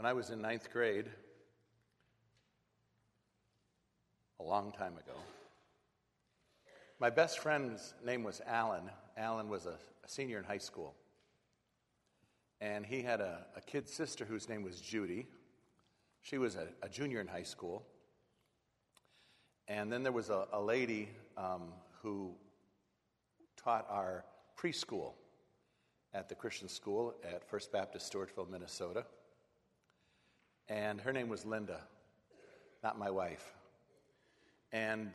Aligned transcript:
When 0.00 0.06
I 0.06 0.14
was 0.14 0.30
in 0.30 0.40
ninth 0.40 0.72
grade, 0.72 1.04
a 4.40 4.42
long 4.42 4.72
time 4.72 4.94
ago, 4.94 5.12
my 6.98 7.10
best 7.10 7.38
friend's 7.40 7.92
name 8.02 8.22
was 8.22 8.40
Alan. 8.46 8.84
Alan 9.18 9.50
was 9.50 9.66
a, 9.66 9.76
a 10.02 10.08
senior 10.08 10.38
in 10.38 10.44
high 10.44 10.56
school. 10.56 10.94
And 12.62 12.86
he 12.86 13.02
had 13.02 13.20
a, 13.20 13.44
a 13.54 13.60
kid 13.60 13.86
sister 13.86 14.24
whose 14.24 14.48
name 14.48 14.62
was 14.62 14.80
Judy. 14.80 15.26
She 16.22 16.38
was 16.38 16.56
a, 16.56 16.68
a 16.82 16.88
junior 16.88 17.20
in 17.20 17.26
high 17.26 17.42
school. 17.42 17.84
And 19.68 19.92
then 19.92 20.02
there 20.02 20.12
was 20.12 20.30
a, 20.30 20.46
a 20.50 20.62
lady 20.62 21.10
um, 21.36 21.74
who 22.00 22.32
taught 23.62 23.86
our 23.90 24.24
preschool 24.58 25.12
at 26.14 26.30
the 26.30 26.34
Christian 26.34 26.70
school 26.70 27.16
at 27.22 27.46
First 27.46 27.70
Baptist 27.70 28.10
Stewartville, 28.10 28.48
Minnesota. 28.48 29.04
And 30.70 31.00
her 31.00 31.12
name 31.12 31.28
was 31.28 31.44
Linda, 31.44 31.80
not 32.84 32.96
my 32.96 33.10
wife. 33.10 33.44
And 34.70 35.10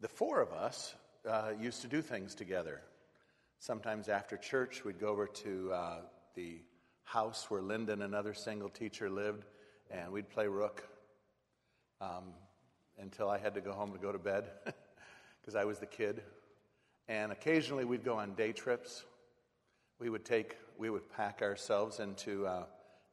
the 0.00 0.08
four 0.08 0.40
of 0.40 0.52
us 0.52 0.92
uh, 1.24 1.52
used 1.56 1.82
to 1.82 1.86
do 1.86 2.02
things 2.02 2.34
together. 2.34 2.80
Sometimes 3.60 4.08
after 4.08 4.36
church, 4.36 4.84
we'd 4.84 4.98
go 4.98 5.06
over 5.06 5.28
to 5.28 5.72
uh, 5.72 5.96
the 6.34 6.58
house 7.04 7.48
where 7.48 7.62
Linda 7.62 7.92
and 7.92 8.02
another 8.02 8.34
single 8.34 8.68
teacher 8.68 9.08
lived, 9.08 9.44
and 9.88 10.10
we'd 10.10 10.28
play 10.28 10.48
rook 10.48 10.82
um, 12.00 12.32
until 12.98 13.30
I 13.30 13.38
had 13.38 13.54
to 13.54 13.60
go 13.60 13.70
home 13.70 13.92
to 13.92 13.98
go 13.98 14.10
to 14.10 14.18
bed 14.18 14.46
because 15.40 15.54
I 15.54 15.64
was 15.64 15.78
the 15.78 15.86
kid. 15.86 16.24
And 17.06 17.30
occasionally 17.30 17.84
we'd 17.84 18.04
go 18.04 18.16
on 18.16 18.34
day 18.34 18.50
trips. 18.50 19.04
We 20.00 20.10
would 20.10 20.24
take, 20.24 20.56
we 20.76 20.90
would 20.90 21.08
pack 21.08 21.40
ourselves 21.40 22.00
into 22.00 22.48
uh, 22.48 22.64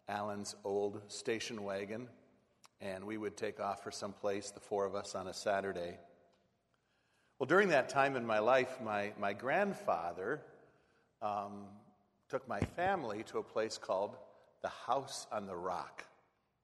Alan's 0.09 0.55
old 0.63 1.01
station 1.07 1.63
wagon, 1.63 2.07
and 2.81 3.05
we 3.05 3.17
would 3.17 3.37
take 3.37 3.59
off 3.59 3.83
for 3.83 3.91
some 3.91 4.11
place, 4.11 4.49
the 4.49 4.59
four 4.59 4.85
of 4.85 4.95
us, 4.95 5.13
on 5.13 5.27
a 5.27 5.33
Saturday. 5.33 5.97
Well, 7.37 7.45
during 7.45 7.69
that 7.69 7.89
time 7.89 8.15
in 8.15 8.25
my 8.25 8.39
life, 8.39 8.79
my, 8.83 9.13
my 9.19 9.33
grandfather 9.33 10.41
um, 11.21 11.65
took 12.27 12.47
my 12.47 12.59
family 12.59 13.23
to 13.27 13.37
a 13.37 13.43
place 13.43 13.77
called 13.77 14.17
the 14.63 14.69
House 14.69 15.27
on 15.31 15.45
the 15.45 15.55
Rock 15.55 16.03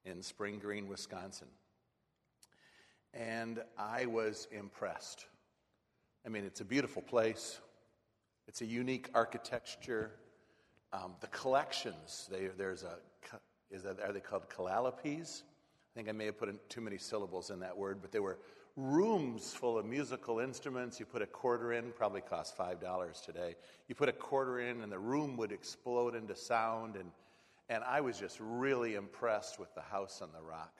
in 0.05 0.23
Spring 0.23 0.57
Green, 0.57 0.87
Wisconsin. 0.87 1.47
And 3.13 3.61
I 3.77 4.07
was 4.07 4.47
impressed. 4.51 5.27
I 6.25 6.29
mean, 6.29 6.45
it's 6.45 6.61
a 6.61 6.65
beautiful 6.65 7.03
place, 7.03 7.59
it's 8.47 8.61
a 8.61 8.65
unique 8.65 9.09
architecture. 9.13 10.11
Um, 10.93 11.13
the 11.19 11.27
collections, 11.27 12.27
they, 12.31 12.47
there's 12.57 12.83
a, 12.83 12.97
is 13.75 13.83
that, 13.83 13.99
are 13.99 14.11
they 14.11 14.19
called 14.19 14.49
calalipes? 14.49 15.43
I 15.43 15.93
think 15.93 16.09
I 16.09 16.13
may 16.13 16.25
have 16.25 16.37
put 16.37 16.49
in 16.49 16.57
too 16.69 16.81
many 16.81 16.97
syllables 16.97 17.51
in 17.51 17.59
that 17.59 17.77
word, 17.77 17.99
but 18.01 18.11
they 18.11 18.19
were 18.19 18.39
rooms 18.75 19.53
full 19.53 19.77
of 19.77 19.85
musical 19.85 20.39
instruments. 20.39 20.99
You 20.99 21.05
put 21.05 21.21
a 21.21 21.27
quarter 21.27 21.73
in, 21.73 21.91
probably 21.91 22.21
cost 22.21 22.57
$5 22.57 23.25
today. 23.25 23.55
You 23.87 23.95
put 23.95 24.09
a 24.09 24.13
quarter 24.13 24.59
in, 24.59 24.81
and 24.81 24.91
the 24.91 24.99
room 24.99 25.37
would 25.37 25.51
explode 25.51 26.15
into 26.15 26.35
sound. 26.35 26.95
And, 26.95 27.11
and 27.69 27.83
I 27.83 28.01
was 28.01 28.19
just 28.19 28.37
really 28.39 28.95
impressed 28.95 29.59
with 29.59 29.73
the 29.75 29.81
house 29.81 30.21
on 30.21 30.29
the 30.33 30.41
rock. 30.41 30.73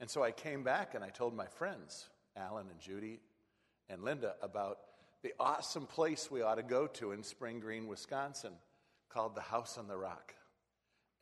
And 0.00 0.08
so 0.08 0.22
I 0.22 0.30
came 0.32 0.62
back 0.62 0.94
and 0.94 1.04
I 1.04 1.10
told 1.10 1.34
my 1.34 1.46
friends, 1.46 2.08
Alan 2.36 2.66
and 2.70 2.80
Judy 2.80 3.20
and 3.88 4.02
Linda, 4.02 4.34
about 4.42 4.78
the 5.22 5.34
awesome 5.38 5.86
place 5.86 6.30
we 6.30 6.40
ought 6.40 6.54
to 6.54 6.62
go 6.62 6.86
to 6.86 7.12
in 7.12 7.22
Spring 7.22 7.60
Green, 7.60 7.86
Wisconsin, 7.86 8.52
called 9.10 9.34
the 9.34 9.42
House 9.42 9.76
on 9.76 9.88
the 9.88 9.96
Rock. 9.96 10.34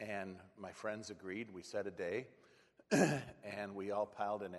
And 0.01 0.37
my 0.57 0.73
friends 0.73 1.11
agreed. 1.11 1.49
We 1.53 1.63
set 1.63 1.87
a 1.87 1.91
day, 1.91 2.27
and 2.91 3.75
we 3.75 3.91
all 3.91 4.07
piled 4.07 4.43
in 4.43 4.55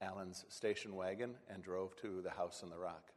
Alan's 0.00 0.44
station 0.48 0.94
wagon 0.96 1.34
and 1.48 1.62
drove 1.62 1.94
to 1.96 2.20
the 2.22 2.30
house 2.30 2.62
on 2.62 2.70
the 2.70 2.78
rock. 2.78 3.10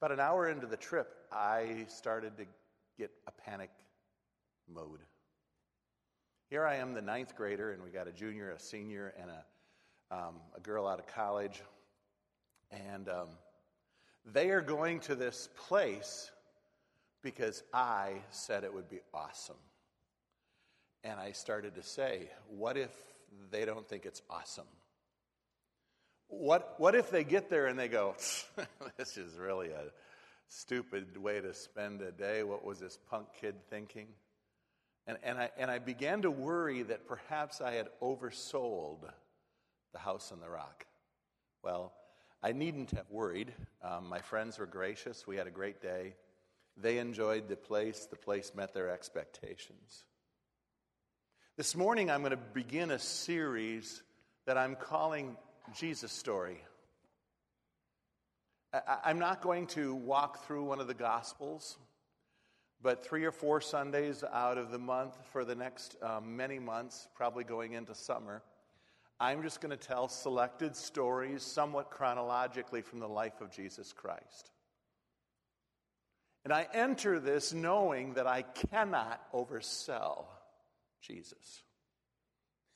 About 0.00 0.12
an 0.12 0.20
hour 0.20 0.48
into 0.48 0.66
the 0.66 0.76
trip, 0.76 1.14
I 1.32 1.84
started 1.88 2.36
to 2.38 2.44
get 2.98 3.10
a 3.26 3.32
panic 3.32 3.70
mode. 4.72 5.00
Here 6.50 6.64
I 6.64 6.76
am, 6.76 6.94
the 6.94 7.02
ninth 7.02 7.36
grader, 7.36 7.72
and 7.72 7.82
we 7.82 7.90
got 7.90 8.08
a 8.08 8.12
junior, 8.12 8.50
a 8.50 8.58
senior, 8.58 9.12
and 9.20 9.30
a, 9.30 10.16
um, 10.16 10.34
a 10.56 10.60
girl 10.60 10.86
out 10.86 10.98
of 10.98 11.06
college. 11.06 11.60
And 12.70 13.08
um, 13.08 13.28
they 14.24 14.50
are 14.50 14.62
going 14.62 15.00
to 15.00 15.14
this 15.14 15.48
place 15.68 16.30
because 17.22 17.62
I 17.72 18.22
said 18.30 18.64
it 18.64 18.72
would 18.72 18.88
be 18.88 19.00
awesome. 19.12 19.56
And 21.04 21.18
I 21.18 21.32
started 21.32 21.74
to 21.76 21.82
say, 21.82 22.28
what 22.48 22.76
if 22.76 22.90
they 23.50 23.64
don't 23.64 23.88
think 23.88 24.04
it's 24.04 24.22
awesome? 24.28 24.66
What, 26.28 26.74
what 26.78 26.94
if 26.94 27.10
they 27.10 27.24
get 27.24 27.48
there 27.48 27.66
and 27.66 27.78
they 27.78 27.88
go, 27.88 28.14
this 28.96 29.16
is 29.16 29.38
really 29.38 29.68
a 29.68 29.84
stupid 30.48 31.16
way 31.16 31.40
to 31.40 31.54
spend 31.54 32.02
a 32.02 32.12
day? 32.12 32.42
What 32.42 32.64
was 32.64 32.78
this 32.78 32.98
punk 33.10 33.28
kid 33.40 33.54
thinking? 33.70 34.08
And, 35.06 35.16
and, 35.22 35.38
I, 35.38 35.50
and 35.56 35.70
I 35.70 35.78
began 35.78 36.22
to 36.22 36.30
worry 36.30 36.82
that 36.82 37.06
perhaps 37.06 37.62
I 37.62 37.72
had 37.72 37.88
oversold 38.02 39.10
the 39.92 39.98
house 39.98 40.32
on 40.32 40.40
the 40.40 40.50
rock. 40.50 40.86
Well, 41.62 41.92
I 42.42 42.52
needn't 42.52 42.90
have 42.90 43.10
worried. 43.10 43.52
Um, 43.82 44.08
my 44.08 44.20
friends 44.20 44.58
were 44.58 44.66
gracious. 44.66 45.26
We 45.26 45.36
had 45.36 45.46
a 45.46 45.50
great 45.50 45.80
day. 45.80 46.14
They 46.76 46.98
enjoyed 46.98 47.48
the 47.48 47.56
place, 47.56 48.06
the 48.08 48.16
place 48.16 48.52
met 48.54 48.74
their 48.74 48.90
expectations. 48.90 50.04
This 51.58 51.74
morning, 51.74 52.08
I'm 52.08 52.20
going 52.20 52.30
to 52.30 52.36
begin 52.36 52.92
a 52.92 53.00
series 53.00 54.04
that 54.46 54.56
I'm 54.56 54.76
calling 54.76 55.36
Jesus 55.76 56.12
story. 56.12 56.62
I'm 59.04 59.18
not 59.18 59.42
going 59.42 59.66
to 59.68 59.92
walk 59.92 60.46
through 60.46 60.62
one 60.62 60.78
of 60.78 60.86
the 60.86 60.94
Gospels, 60.94 61.76
but 62.80 63.04
three 63.04 63.24
or 63.24 63.32
four 63.32 63.60
Sundays 63.60 64.22
out 64.32 64.56
of 64.56 64.70
the 64.70 64.78
month 64.78 65.16
for 65.32 65.44
the 65.44 65.56
next 65.56 65.96
um, 66.00 66.36
many 66.36 66.60
months, 66.60 67.08
probably 67.16 67.42
going 67.42 67.72
into 67.72 67.92
summer, 67.92 68.40
I'm 69.18 69.42
just 69.42 69.60
going 69.60 69.76
to 69.76 69.76
tell 69.76 70.06
selected 70.06 70.76
stories, 70.76 71.42
somewhat 71.42 71.90
chronologically, 71.90 72.82
from 72.82 73.00
the 73.00 73.08
life 73.08 73.40
of 73.40 73.50
Jesus 73.50 73.92
Christ. 73.92 74.52
And 76.44 76.52
I 76.52 76.68
enter 76.72 77.18
this 77.18 77.52
knowing 77.52 78.14
that 78.14 78.28
I 78.28 78.42
cannot 78.42 79.20
oversell 79.32 80.26
Jesus. 81.00 81.62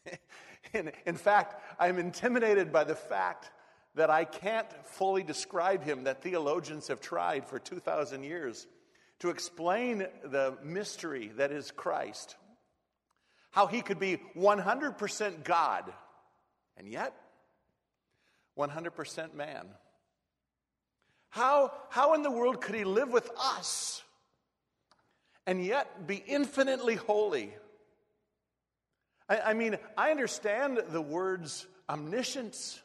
in, 0.72 0.92
in 1.06 1.16
fact, 1.16 1.60
I'm 1.78 1.98
intimidated 1.98 2.72
by 2.72 2.84
the 2.84 2.94
fact 2.94 3.50
that 3.94 4.10
I 4.10 4.24
can't 4.24 4.70
fully 4.86 5.22
describe 5.22 5.84
him, 5.84 6.04
that 6.04 6.22
theologians 6.22 6.88
have 6.88 7.00
tried 7.00 7.46
for 7.46 7.58
2,000 7.58 8.24
years 8.24 8.66
to 9.20 9.28
explain 9.28 10.06
the 10.24 10.56
mystery 10.62 11.30
that 11.36 11.52
is 11.52 11.70
Christ. 11.70 12.36
How 13.50 13.66
he 13.66 13.82
could 13.82 13.98
be 13.98 14.18
100% 14.34 15.44
God 15.44 15.92
and 16.76 16.88
yet 16.88 17.14
100% 18.58 19.34
man. 19.34 19.68
How, 21.28 21.72
how 21.90 22.14
in 22.14 22.22
the 22.22 22.30
world 22.30 22.60
could 22.60 22.74
he 22.74 22.84
live 22.84 23.10
with 23.10 23.30
us 23.38 24.02
and 25.46 25.64
yet 25.64 26.06
be 26.06 26.16
infinitely 26.16 26.94
holy? 26.94 27.54
I, 29.32 29.50
I 29.50 29.54
mean, 29.54 29.78
I 29.96 30.10
understand 30.10 30.78
the 30.90 31.00
words 31.00 31.66
omniscience 31.88 32.82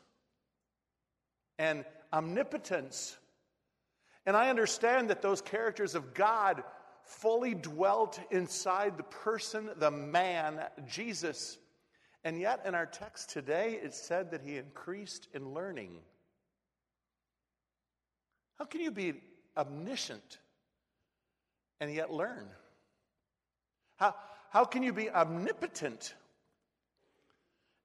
and 1.60 1.84
omnipotence. 2.14 3.18
And 4.26 4.38
I 4.38 4.50
understand 4.50 5.10
that 5.10 5.22
those 5.22 5.42
characters 5.42 5.94
of 5.94 6.14
God 6.14 6.64
fully 7.04 7.54
dwelt 7.54 8.20
inside 8.32 8.98
the 8.98 9.04
person, 9.04 9.70
the 9.78 9.92
man, 9.92 10.62
Jesus. 10.88 11.58
And 12.24 12.40
yet, 12.40 12.62
in 12.66 12.76
our 12.76 12.86
text 12.86 13.30
today, 13.30 13.80
it 13.84 13.94
said 13.94 14.32
that 14.32 14.42
he 14.42 14.58
increased 14.58 15.28
in 15.34 15.54
learning. 15.54 16.00
How 18.58 18.66
can 18.66 18.80
you 18.80 18.92
be 18.92 19.16
omniscient 19.58 20.40
and 21.82 21.94
yet 21.94 22.10
learn? 22.10 22.48
How, 23.98 24.16
how 24.50 24.64
can 24.64 24.82
you 24.84 24.94
be 24.94 25.10
omnipotent 25.10 26.16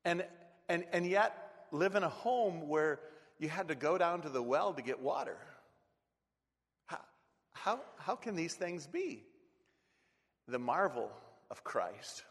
and, 0.04 0.24
and, 0.68 0.84
and 0.92 1.06
yet 1.06 1.66
live 1.70 1.94
in 1.94 2.02
a 2.02 2.08
home 2.08 2.68
where 2.68 3.00
you 3.38 3.48
had 3.48 3.68
to 3.68 3.74
go 3.74 3.98
down 3.98 4.22
to 4.22 4.28
the 4.28 4.42
well 4.42 4.72
to 4.74 4.82
get 4.82 5.00
water. 5.00 5.36
How, 6.86 6.98
how, 7.52 7.80
how 7.98 8.16
can 8.16 8.36
these 8.36 8.54
things 8.54 8.86
be? 8.86 9.24
The 10.48 10.58
marvel 10.58 11.10
of 11.50 11.64
Christ. 11.64 12.24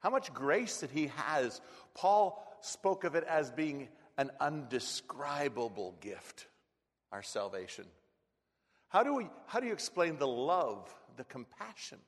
How 0.00 0.10
much 0.10 0.32
grace 0.32 0.78
that 0.78 0.90
he 0.90 1.10
has. 1.16 1.60
Paul 1.94 2.44
spoke 2.60 3.04
of 3.04 3.14
it 3.14 3.24
as 3.24 3.50
being 3.50 3.88
an 4.16 4.30
undescribable 4.40 5.94
gift, 6.00 6.46
our 7.12 7.22
salvation. 7.22 7.84
How 8.88 9.02
do, 9.02 9.14
we, 9.14 9.28
how 9.46 9.60
do 9.60 9.66
you 9.66 9.72
explain 9.72 10.18
the 10.18 10.26
love, 10.26 10.92
the 11.16 11.24
compassion, 11.24 11.98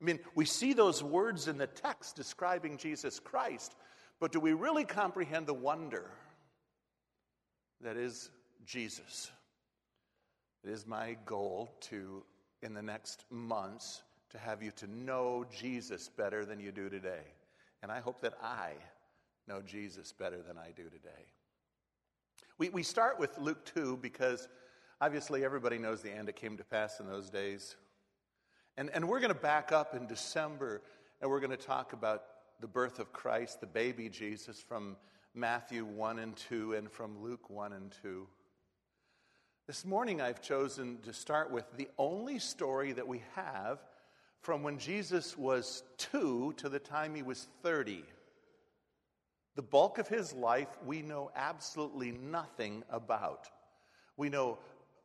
I 0.00 0.04
mean, 0.04 0.18
we 0.34 0.46
see 0.46 0.72
those 0.72 1.02
words 1.02 1.46
in 1.46 1.58
the 1.58 1.66
text 1.66 2.16
describing 2.16 2.78
Jesus 2.78 3.20
Christ, 3.20 3.74
but 4.20 4.32
do 4.32 4.38
we 4.38 4.52
really 4.52 4.84
comprehend 4.84 5.46
the 5.46 5.54
wonder 5.54 6.10
that 7.80 7.96
is 7.96 8.30
Jesus? 8.66 9.30
It 10.62 10.70
is 10.70 10.86
my 10.86 11.16
goal 11.24 11.70
to, 11.88 12.22
in 12.62 12.74
the 12.74 12.82
next 12.82 13.24
months, 13.30 14.02
to 14.30 14.38
have 14.38 14.62
you 14.62 14.70
to 14.72 14.86
know 14.86 15.46
Jesus 15.50 16.08
better 16.08 16.44
than 16.44 16.60
you 16.60 16.70
do 16.70 16.90
today. 16.90 17.24
And 17.82 17.90
I 17.90 18.00
hope 18.00 18.20
that 18.20 18.34
I 18.42 18.72
know 19.48 19.62
Jesus 19.62 20.12
better 20.12 20.42
than 20.46 20.58
I 20.58 20.70
do 20.76 20.84
today. 20.84 21.24
We, 22.58 22.68
we 22.68 22.82
start 22.82 23.18
with 23.18 23.38
Luke 23.38 23.64
2 23.74 23.98
because 24.02 24.48
obviously 25.00 25.44
everybody 25.44 25.78
knows 25.78 26.02
the 26.02 26.12
end. 26.12 26.28
It 26.28 26.36
came 26.36 26.58
to 26.58 26.64
pass 26.64 27.00
in 27.00 27.06
those 27.06 27.30
days. 27.30 27.76
And, 28.76 28.90
and 28.92 29.08
we're 29.08 29.20
going 29.20 29.32
to 29.32 29.40
back 29.40 29.72
up 29.72 29.94
in 29.94 30.06
December 30.06 30.82
and 31.22 31.30
we're 31.30 31.40
going 31.40 31.50
to 31.50 31.56
talk 31.56 31.94
about 31.94 32.22
the 32.60 32.66
birth 32.66 32.98
of 32.98 33.12
Christ, 33.12 33.60
the 33.60 33.66
baby 33.66 34.08
Jesus, 34.08 34.60
from 34.60 34.96
Matthew 35.34 35.84
1 35.84 36.18
and 36.18 36.36
2 36.36 36.74
and 36.74 36.90
from 36.90 37.22
Luke 37.22 37.48
1 37.48 37.72
and 37.72 37.94
2. 38.02 38.26
This 39.66 39.84
morning 39.84 40.20
I've 40.20 40.42
chosen 40.42 40.98
to 41.02 41.12
start 41.12 41.50
with 41.50 41.64
the 41.76 41.88
only 41.96 42.38
story 42.38 42.92
that 42.92 43.06
we 43.06 43.22
have 43.34 43.78
from 44.42 44.62
when 44.62 44.78
Jesus 44.78 45.38
was 45.38 45.84
two 45.96 46.52
to 46.58 46.68
the 46.68 46.78
time 46.78 47.14
he 47.14 47.22
was 47.22 47.46
30. 47.62 48.04
The 49.56 49.62
bulk 49.62 49.98
of 49.98 50.08
his 50.08 50.32
life 50.32 50.68
we 50.84 51.02
know 51.02 51.30
absolutely 51.36 52.12
nothing 52.12 52.82
about. 52.90 53.48
We 54.16 54.28
know 54.28 54.58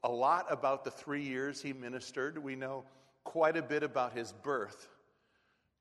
a 0.04 0.12
lot 0.12 0.46
about 0.50 0.84
the 0.84 0.92
three 0.92 1.24
years 1.24 1.62
he 1.62 1.74
ministered, 1.74 2.38
we 2.38 2.56
know 2.56 2.84
quite 3.24 3.56
a 3.56 3.62
bit 3.62 3.84
about 3.84 4.13
his 4.13 4.34
birth. 4.44 4.90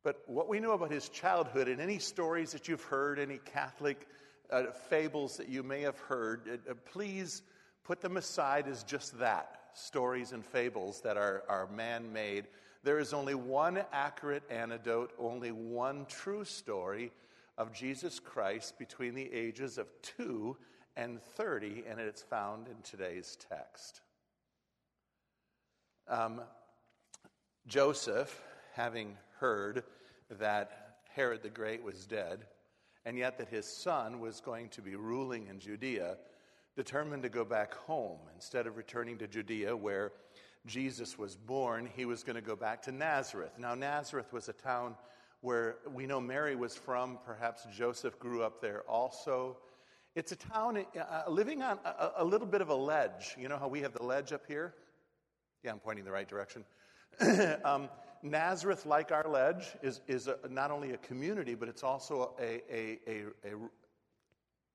But 0.05 0.23
what 0.27 0.49
we 0.49 0.61
know 0.61 0.73
about 0.73 0.93
his 0.93 1.09
childhood 1.09 1.67
and 1.67 1.81
any 1.81 1.99
stories 1.99 2.53
that 2.53 2.69
you've 2.69 2.85
heard, 2.85 3.19
any 3.19 3.39
Catholic 3.39 4.07
uh, 4.51 4.67
fables 4.89 5.37
that 5.39 5.49
you 5.49 5.65
may 5.65 5.81
have 5.81 5.99
heard, 5.99 6.61
uh, 6.69 6.71
uh 6.71 6.75
please 6.85 7.43
put 7.83 8.01
them 8.01 8.17
aside 8.17 8.69
as 8.69 8.85
just 8.85 9.19
that 9.19 9.61
stories 9.73 10.31
and 10.31 10.45
fables 10.45 11.01
that 11.01 11.17
are, 11.17 11.43
are 11.49 11.67
man 11.67 12.13
made 12.13 12.47
there 12.85 12.99
is 12.99 13.15
only 13.15 13.35
one 13.35 13.83
accurate 13.93 14.43
anecdote, 14.51 15.13
only 15.19 15.51
one 15.53 16.05
true 16.05 16.45
story 16.45 17.11
of 17.57 17.73
Jesus 17.73 18.21
Christ 18.21 18.79
between 18.79 19.15
the 19.15 19.33
ages 19.33 19.79
of 19.79 19.89
2 20.19 20.55
and 20.95 21.21
30, 21.21 21.85
and 21.89 21.99
it's 21.99 22.21
found 22.21 22.69
in 22.69 22.77
today's 22.83 23.39
text. 23.49 24.03
Um, 26.09 26.43
Joseph, 27.67 28.43
having 28.75 29.17
heard 29.39 29.85
that 30.39 30.97
Herod 31.15 31.43
the 31.43 31.51
Great 31.51 31.83
was 31.83 32.07
dead, 32.07 32.47
and 33.05 33.19
yet 33.19 33.39
that 33.39 33.49
his 33.49 33.67
son 33.67 34.21
was 34.21 34.41
going 34.41 34.69
to 34.71 34.83
be 34.83 34.97
ruling 34.97 35.47
in 35.49 35.61
Judea, 35.61 36.17
determined 36.77 37.23
to 37.23 37.29
go 37.29 37.45
back 37.45 37.75
home 37.75 38.19
instead 38.35 38.67
of 38.67 38.77
returning 38.77 39.19
to 39.19 39.29
Judea, 39.29 39.77
where 39.77 40.13
Jesus 40.67 41.19
was 41.19 41.37
born, 41.37 41.89
he 41.95 42.05
was 42.05 42.23
going 42.23 42.37
to 42.37 42.43
go 42.43 42.57
back 42.57 42.83
to 42.83 42.93
Nazareth. 42.93 43.53
Now, 43.59 43.75
Nazareth 43.75 44.33
was 44.33 44.49
a 44.49 44.55
town 44.55 44.97
where 45.43 45.77
we 45.93 46.07
know 46.07 46.21
Mary 46.21 46.57
was 46.57 46.75
from. 46.75 47.19
Perhaps 47.27 47.67
Joseph 47.77 48.19
grew 48.19 48.43
up 48.43 48.63
there 48.63 48.83
also. 48.89 49.59
It's 50.15 50.33
a 50.33 50.37
town 50.37 50.79
uh, 50.99 51.23
living 51.29 51.63
on 51.63 51.79
a, 51.85 52.13
a, 52.19 52.25
little 52.25 52.47
bit 52.47 52.63
of 52.63 52.71
a 52.71 52.75
ledge. 52.75 53.37
You 53.39 53.49
know 53.49 53.59
how 53.59 53.69
we 53.69 53.83
have 53.83 53.93
the 53.93 54.03
ledge 54.03 54.33
up 54.33 54.47
here? 54.49 54.75
Yeah, 55.63 55.73
I'm 55.73 55.81
pointing 55.81 56.05
the 56.05 56.13
right 56.13 56.29
direction. 56.29 56.65
um, 57.65 57.91
Nazareth, 58.25 58.87
like 58.87 59.13
our 59.13 59.29
ledge, 59.29 59.77
is, 59.83 60.01
is 60.09 60.29
a, 60.29 60.39
not 60.49 60.71
only 60.71 60.93
a 60.93 60.97
community, 60.97 61.55
but 61.55 61.69
it's 61.69 61.83
also 61.83 62.35
a, 62.41 62.63
a, 62.75 62.99
a, 63.07 63.23
a, 63.45 63.55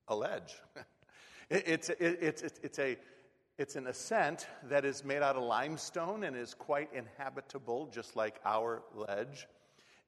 a 0.08 0.16
ledge. 0.16 0.54
it, 1.50 1.64
it's, 1.66 1.90
it, 1.90 2.20
it's, 2.22 2.42
it's 2.42 2.80
a 2.80 2.98
it's 3.58 3.76
an 3.76 3.88
ascent 3.88 4.48
that 4.70 4.86
is 4.86 5.04
made 5.04 5.22
out 5.22 5.36
of 5.36 5.44
limestone 5.44 6.24
and 6.24 6.38
is 6.38 6.54
quite 6.54 6.90
inhabitable, 6.94 7.88
just 7.88 8.16
like 8.16 8.40
our 8.46 8.84
ledge. 8.96 9.50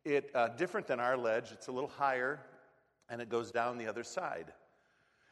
It 0.06 0.32
uh, 0.34 0.48
different 0.48 0.88
than 0.88 1.02
our 1.02 1.18
ledge. 1.18 1.52
It's 1.52 1.68
a 1.68 1.72
little 1.74 1.90
higher, 1.90 2.40
and 3.10 3.22
it 3.22 3.28
goes 3.28 3.52
down 3.52 3.78
the 3.78 3.88
other 3.88 4.06
side. 4.06 4.54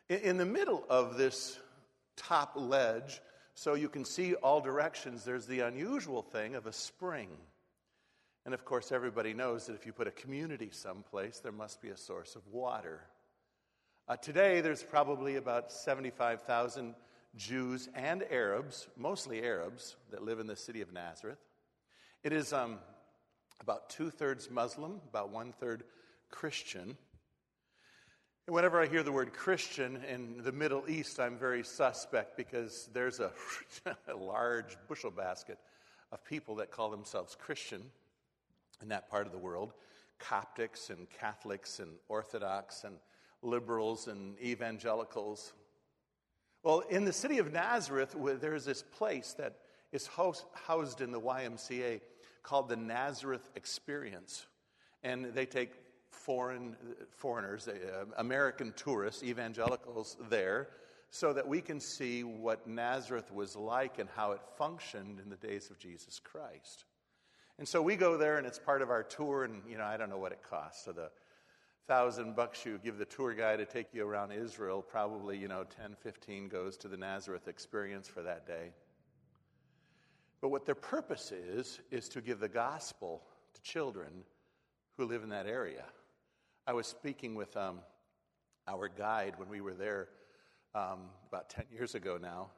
In, 0.09 0.17
in 0.17 0.37
the 0.37 0.45
middle 0.45 0.83
of 0.89 1.17
this 1.17 1.57
top 2.17 2.51
ledge, 2.57 3.21
so 3.53 3.73
you 3.73 3.87
can 3.87 4.03
see 4.03 4.33
all 4.33 4.59
directions, 4.59 5.23
there's 5.23 5.45
the 5.45 5.61
unusual 5.61 6.21
thing 6.21 6.55
of 6.55 6.65
a 6.65 6.73
spring. 6.73 7.29
And 8.45 8.53
of 8.53 8.65
course, 8.65 8.91
everybody 8.91 9.33
knows 9.33 9.65
that 9.65 9.75
if 9.75 9.85
you 9.85 9.93
put 9.93 10.07
a 10.07 10.11
community 10.11 10.69
someplace, 10.71 11.39
there 11.39 11.51
must 11.51 11.81
be 11.81 11.89
a 11.89 11.97
source 11.97 12.35
of 12.35 12.47
water. 12.47 13.01
Uh, 14.07 14.15
today, 14.15 14.61
there's 14.61 14.81
probably 14.81 15.35
about 15.35 15.71
75,000 15.71 16.95
Jews 17.35 17.89
and 17.93 18.23
Arabs, 18.31 18.87
mostly 18.97 19.43
Arabs, 19.43 19.97
that 20.09 20.23
live 20.23 20.39
in 20.39 20.47
the 20.47 20.55
city 20.55 20.81
of 20.81 20.91
Nazareth. 20.91 21.37
It 22.23 22.33
is 22.33 22.53
um, 22.53 22.79
about 23.61 23.89
two 23.89 24.09
thirds 24.09 24.49
Muslim, 24.49 24.99
about 25.09 25.29
one 25.29 25.51
third 25.51 25.83
Christian. 26.31 26.97
And 28.47 28.55
whenever 28.55 28.81
I 28.81 28.87
hear 28.87 29.03
the 29.03 29.11
word 29.11 29.31
Christian 29.33 29.97
in 30.09 30.41
the 30.43 30.51
Middle 30.51 30.85
East, 30.87 31.19
I'm 31.19 31.37
very 31.37 31.63
suspect 31.63 32.35
because 32.35 32.89
there's 32.93 33.19
a, 33.19 33.31
a 34.07 34.15
large 34.15 34.75
bushel 34.87 35.11
basket 35.11 35.59
of 36.11 36.23
people 36.25 36.55
that 36.55 36.71
call 36.71 36.89
themselves 36.89 37.35
Christian 37.39 37.83
in 38.81 38.89
that 38.89 39.09
part 39.09 39.25
of 39.25 39.31
the 39.31 39.37
world 39.37 39.73
Coptics 40.19 40.89
and 40.89 41.09
Catholics 41.09 41.79
and 41.79 41.91
Orthodox 42.09 42.83
and 42.83 42.97
liberals 43.41 44.07
and 44.07 44.37
evangelicals 44.41 45.53
well, 46.61 46.81
in 46.89 47.05
the 47.05 47.13
city 47.13 47.37
of 47.37 47.53
Nazareth, 47.53 48.15
there 48.41 48.53
is 48.53 48.65
this 48.65 48.83
place 48.83 49.33
that 49.37 49.59
is 49.93 50.09
housed 50.53 51.01
in 51.01 51.11
the 51.11 51.19
YMCA 51.19 52.01
called 52.43 52.67
the 52.67 52.75
Nazareth 52.75 53.49
Experience. 53.55 54.45
And 55.01 55.33
they 55.33 55.45
take 55.45 55.71
foreign 56.09 56.75
foreigners, 57.11 57.69
uh, 57.69 58.05
American 58.17 58.73
tourists, 58.73 59.23
evangelicals 59.23 60.17
there, 60.29 60.67
so 61.11 61.31
that 61.31 61.47
we 61.47 61.61
can 61.61 61.79
see 61.79 62.23
what 62.23 62.67
Nazareth 62.67 63.31
was 63.33 63.55
like 63.55 63.97
and 63.97 64.09
how 64.15 64.33
it 64.33 64.41
functioned 64.57 65.21
in 65.21 65.29
the 65.29 65.37
days 65.37 65.71
of 65.71 65.79
Jesus 65.79 66.19
Christ. 66.19 66.83
And 67.59 67.67
so 67.67 67.81
we 67.81 67.97
go 67.97 68.15
there, 68.15 68.37
and 68.37 68.47
it's 68.47 68.57
part 68.57 68.81
of 68.81 68.89
our 68.89 69.03
tour, 69.03 69.43
and 69.43 69.61
you 69.69 69.77
know 69.77 69.83
I 69.83 69.97
don't 69.97 70.09
know 70.09 70.17
what 70.17 70.31
it 70.31 70.39
costs. 70.49 70.85
So 70.85 70.93
the 70.93 71.11
thousand 71.89 72.33
bucks 72.33 72.65
you 72.65 72.79
give 72.81 72.97
the 72.97 73.03
tour 73.03 73.33
guide 73.33 73.57
to 73.57 73.65
take 73.65 73.93
you 73.93 74.07
around 74.07 74.31
Israel, 74.31 74.81
probably, 74.81 75.37
you 75.37 75.49
know, 75.49 75.65
10, 75.81 75.95
15 76.01 76.47
goes 76.47 76.77
to 76.77 76.87
the 76.87 76.95
Nazareth 76.95 77.49
experience 77.49 78.07
for 78.07 78.21
that 78.21 78.47
day. 78.47 78.71
But 80.39 80.49
what 80.49 80.65
their 80.65 80.75
purpose 80.75 81.33
is, 81.33 81.81
is 81.91 82.07
to 82.09 82.21
give 82.21 82.39
the 82.39 82.47
gospel 82.47 83.23
to 83.53 83.61
children 83.61 84.23
who 84.95 85.05
live 85.05 85.23
in 85.23 85.29
that 85.29 85.47
area. 85.47 85.83
I 86.65 86.73
was 86.73 86.87
speaking 86.87 87.35
with 87.35 87.57
um, 87.57 87.79
our 88.67 88.87
guide 88.87 89.33
when 89.37 89.49
we 89.49 89.59
were 89.59 89.73
there 89.73 90.07
um, 90.75 91.09
about 91.27 91.49
10 91.49 91.65
years 91.73 91.93
ago 91.93 92.17
now. 92.21 92.51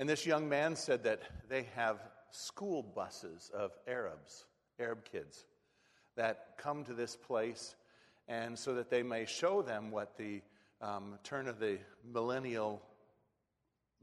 And 0.00 0.08
this 0.08 0.26
young 0.26 0.48
man 0.48 0.74
said 0.74 1.04
that 1.04 1.20
they 1.48 1.68
have 1.76 2.00
school 2.30 2.82
buses 2.82 3.50
of 3.54 3.72
Arabs, 3.86 4.46
Arab 4.78 5.04
kids, 5.04 5.44
that 6.16 6.54
come 6.58 6.84
to 6.84 6.94
this 6.94 7.16
place 7.16 7.74
and 8.28 8.58
so 8.58 8.74
that 8.74 8.90
they 8.90 9.02
may 9.02 9.24
show 9.24 9.62
them 9.62 9.90
what 9.90 10.16
the 10.16 10.40
um, 10.80 11.18
turn 11.22 11.48
of 11.48 11.58
the 11.58 11.78
millennial 12.04 12.82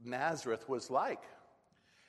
Nazareth 0.04 0.68
was 0.68 0.90
like. 0.90 1.22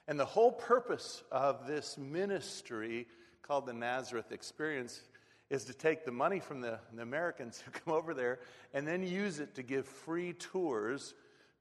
And 0.07 0.19
the 0.19 0.25
whole 0.25 0.51
purpose 0.51 1.23
of 1.31 1.67
this 1.67 1.97
ministry 1.97 3.07
called 3.41 3.65
the 3.65 3.73
Nazareth 3.73 4.31
Experience 4.31 5.01
is 5.49 5.65
to 5.65 5.73
take 5.73 6.05
the 6.05 6.11
money 6.11 6.39
from 6.39 6.61
the, 6.61 6.79
the, 6.93 7.01
Americans 7.01 7.61
who 7.65 7.71
come 7.71 7.93
over 7.93 8.13
there 8.13 8.39
and 8.73 8.87
then 8.87 9.03
use 9.03 9.39
it 9.39 9.55
to 9.55 9.63
give 9.63 9.85
free 9.85 10.33
tours 10.33 11.13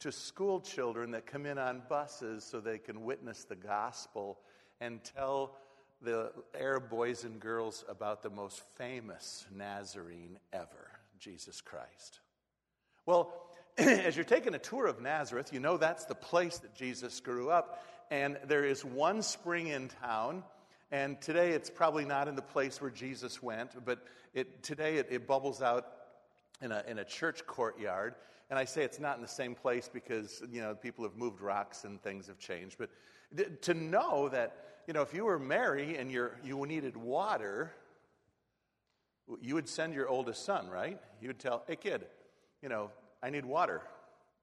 to 0.05 0.13
school 0.13 0.61
children 0.61 1.13
that 1.13 1.25
come 1.25 1.47
in 1.47 1.57
on 1.57 1.81
buses 1.89 2.45
so 2.45 2.61
they 2.61 2.77
can 2.77 3.05
witness 3.05 3.45
the 3.45 3.57
gospel 3.57 4.39
and 4.79 5.03
tell 5.03 5.57
the 6.03 6.31
Arab 6.61 6.91
boys 6.91 7.25
and 7.25 7.41
girls 7.41 7.87
about 7.89 8.23
the 8.23 8.29
most 8.29 8.63
famous 8.75 9.47
Nazarene 9.51 10.39
ever, 10.53 10.91
Jesus 11.19 11.63
Christ. 11.63 12.21
Well, 13.07 13.33
as 13.79 14.15
you're 14.15 14.27
taking 14.27 14.55
a 14.55 14.59
tour 14.59 14.87
of 14.87 15.01
Nazareth, 15.01 15.55
you 15.55 15.59
know 15.59 15.79
that's 15.79 16.05
the 16.05 16.15
place 16.15 16.59
that 16.59 16.75
Jesus 16.75 17.21
grew 17.21 17.49
up. 17.49 17.83
And 18.11 18.37
there 18.47 18.67
is 18.67 18.85
one 18.85 19.23
spring 19.23 19.69
in 19.69 19.89
town. 20.03 20.45
And 20.93 21.19
today 21.19 21.53
it's 21.53 21.71
probably 21.71 22.05
not 22.05 22.29
in 22.29 22.37
the 22.37 22.43
place 22.43 22.79
where 22.79 22.91
Jesus 22.91 23.43
went, 23.43 23.83
but 23.87 24.05
it, 24.35 24.63
today 24.63 24.97
it, 24.97 25.07
it 25.11 25.27
bubbles 25.27 25.63
out 25.63 25.87
in 26.61 26.73
a, 26.73 26.85
in 26.87 26.99
a 26.99 27.05
church 27.05 27.47
courtyard. 27.47 28.17
And 28.51 28.59
I 28.59 28.65
say 28.65 28.85
it's 28.85 29.01
not 29.01 29.17
in 29.17 29.23
the 29.23 29.29
same 29.29 29.55
place 29.55 29.89
because, 29.93 30.43
you 30.51 30.61
know, 30.61 30.75
people 30.75 31.05
have 31.05 31.17
moved 31.17 31.41
rocks 31.41 31.85
and 31.85 32.03
things 32.03 32.27
have 32.27 32.39
changed. 32.39 32.77
But 32.79 32.91
to 33.63 33.75
know 33.75 34.29
that 34.29 34.59
you 34.87 34.93
know, 34.93 35.01
if 35.01 35.15
you 35.15 35.25
were 35.25 35.39
Mary 35.39 35.97
and 35.97 36.11
you 36.11 36.31
you 36.45 36.65
needed 36.67 36.97
water 36.97 37.73
you 39.41 39.55
would 39.55 39.69
send 39.69 39.95
your 39.95 40.09
oldest 40.09 40.45
son, 40.45 40.69
right? 40.69 41.01
You 41.21 41.29
would 41.29 41.39
tell, 41.39 41.65
hey, 41.67 41.77
kid, 41.77 42.07
you 42.63 42.69
know, 42.69 42.91
I 43.23 43.31
need 43.31 43.45
water. 43.45 43.83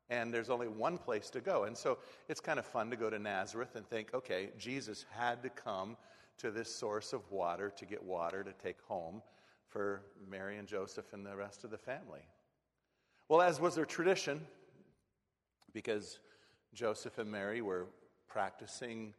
And 0.09 0.33
there's 0.33 0.49
only 0.49 0.67
one 0.67 0.97
place 0.97 1.29
to 1.31 1.41
go. 1.41 1.63
And 1.63 1.77
so 1.77 1.99
it's 2.27 2.41
kind 2.41 2.59
of 2.59 2.65
fun 2.65 2.89
to 2.89 2.95
go 2.95 3.09
to 3.09 3.19
Nazareth 3.19 3.75
and 3.75 3.87
think, 3.87 4.13
okay, 4.13 4.49
Jesus 4.57 5.05
had 5.11 5.41
to 5.43 5.49
come 5.49 5.95
to 6.39 6.51
this 6.51 6.73
source 6.73 7.13
of 7.13 7.29
water 7.31 7.71
to 7.77 7.85
get 7.85 8.03
water 8.03 8.43
to 8.43 8.51
take 8.53 8.81
home 8.87 9.21
for 9.67 10.01
Mary 10.29 10.57
and 10.57 10.67
Joseph 10.67 11.13
and 11.13 11.25
the 11.25 11.35
rest 11.35 11.63
of 11.63 11.69
the 11.69 11.77
family. 11.77 12.27
Well, 13.31 13.41
as 13.41 13.61
was 13.61 13.75
their 13.75 13.85
tradition, 13.85 14.45
because 15.71 16.19
Joseph 16.73 17.17
and 17.17 17.31
Mary 17.31 17.61
were 17.61 17.87
practicing 18.27 19.13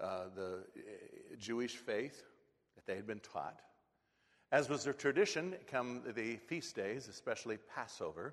uh, 0.00 0.28
the 0.34 0.64
uh, 0.74 1.36
Jewish 1.38 1.76
faith 1.76 2.22
that 2.76 2.86
they 2.86 2.96
had 2.96 3.06
been 3.06 3.20
taught, 3.20 3.60
as 4.52 4.70
was 4.70 4.84
their 4.84 4.94
tradition, 4.94 5.54
come 5.70 6.00
the 6.16 6.36
feast 6.36 6.76
days, 6.76 7.08
especially 7.08 7.58
Passover, 7.74 8.32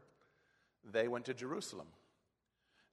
they 0.89 1.09
went 1.09 1.25
to 1.25 1.33
Jerusalem. 1.33 1.87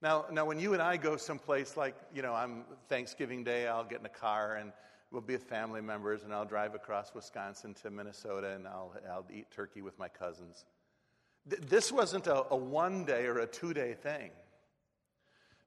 Now, 0.02 0.25
now, 0.32 0.44
when 0.44 0.58
you 0.58 0.72
and 0.72 0.82
I 0.82 0.96
go 0.96 1.16
someplace 1.16 1.76
like, 1.76 1.94
you 2.12 2.22
know, 2.22 2.34
I'm 2.34 2.64
Thanksgiving 2.88 3.44
Day, 3.44 3.68
I'll 3.68 3.84
get 3.84 4.00
in 4.00 4.06
a 4.06 4.08
car 4.08 4.56
and 4.56 4.72
we'll 5.12 5.22
be 5.22 5.34
with 5.34 5.44
family 5.44 5.80
members, 5.80 6.25
and 6.25 6.34
I'll 6.34 6.44
drive 6.44 6.75
across 6.75 7.14
Wisconsin 7.14 7.72
to 7.82 7.90
Minnesota, 7.90 8.50
and 8.56 8.66
I'll, 8.66 8.94
I'll 9.08 9.26
eat 9.32 9.46
turkey 9.52 9.80
with 9.80 9.96
my 9.96 10.08
cousins. 10.08 10.64
Th- 11.49 11.62
this 11.62 11.92
wasn't 11.92 12.26
a, 12.26 12.44
a 12.50 12.56
one 12.56 13.04
day 13.04 13.26
or 13.26 13.38
a 13.38 13.46
two 13.46 13.75
day 13.75 13.94
thing. 13.94 14.30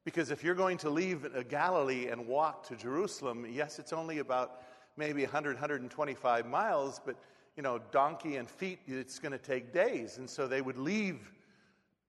Because 0.04 0.30
if 0.30 0.44
you're 0.44 0.56
going 0.56 0.78
to 0.78 0.90
leave 0.90 1.26
Galilee 1.50 2.08
and 2.10 2.28
walk 2.28 2.68
to 2.68 2.76
Jerusalem, 2.76 3.46
yes, 3.50 3.80
it's 3.80 3.92
only 3.92 4.20
about 4.20 4.62
maybe 4.98 5.24
100, 5.24 5.56
125 5.56 6.46
miles, 6.46 7.02
but 7.04 7.16
you 7.58 7.64
know, 7.64 7.80
donkey 7.92 8.36
and 8.36 8.50
feet, 8.50 8.80
it's 8.86 9.18
going 9.18 9.32
to 9.32 9.38
take 9.38 9.74
days. 9.74 10.18
And 10.18 10.30
so 10.30 10.48
they 10.48 10.62
would 10.62 10.78
leave 10.78 11.32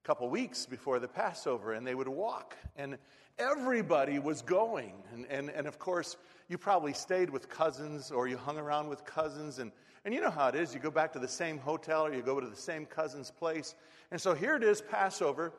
a 0.04 0.06
couple 0.06 0.28
weeks 0.28 0.66
before 0.66 0.98
the 0.98 1.08
Passover 1.08 1.72
and 1.72 1.86
they 1.86 1.94
would 1.94 2.08
walk. 2.08 2.56
And 2.76 2.98
everybody 3.38 4.18
was 4.18 4.42
going. 4.42 4.92
And, 5.14 5.26
and, 5.30 5.50
and 5.50 5.66
of 5.66 5.78
course, 5.78 6.16
you 6.48 6.58
probably 6.58 6.92
stayed 6.92 7.30
with 7.30 7.48
cousins 7.48 8.10
or 8.10 8.28
you 8.28 8.36
hung 8.36 8.58
around 8.58 8.88
with 8.88 9.04
cousins. 9.04 9.58
And, 9.58 9.72
and 10.06 10.14
you 10.14 10.22
know 10.22 10.30
how 10.30 10.48
it 10.48 10.54
is. 10.54 10.72
You 10.72 10.80
go 10.80 10.90
back 10.90 11.12
to 11.12 11.18
the 11.18 11.28
same 11.28 11.58
hotel 11.58 12.06
or 12.06 12.14
you 12.14 12.22
go 12.22 12.40
to 12.40 12.46
the 12.46 12.56
same 12.56 12.86
cousin's 12.86 13.30
place. 13.30 13.74
And 14.10 14.18
so 14.18 14.32
here 14.32 14.56
it 14.56 14.62
is, 14.62 14.80
Passover. 14.80 15.52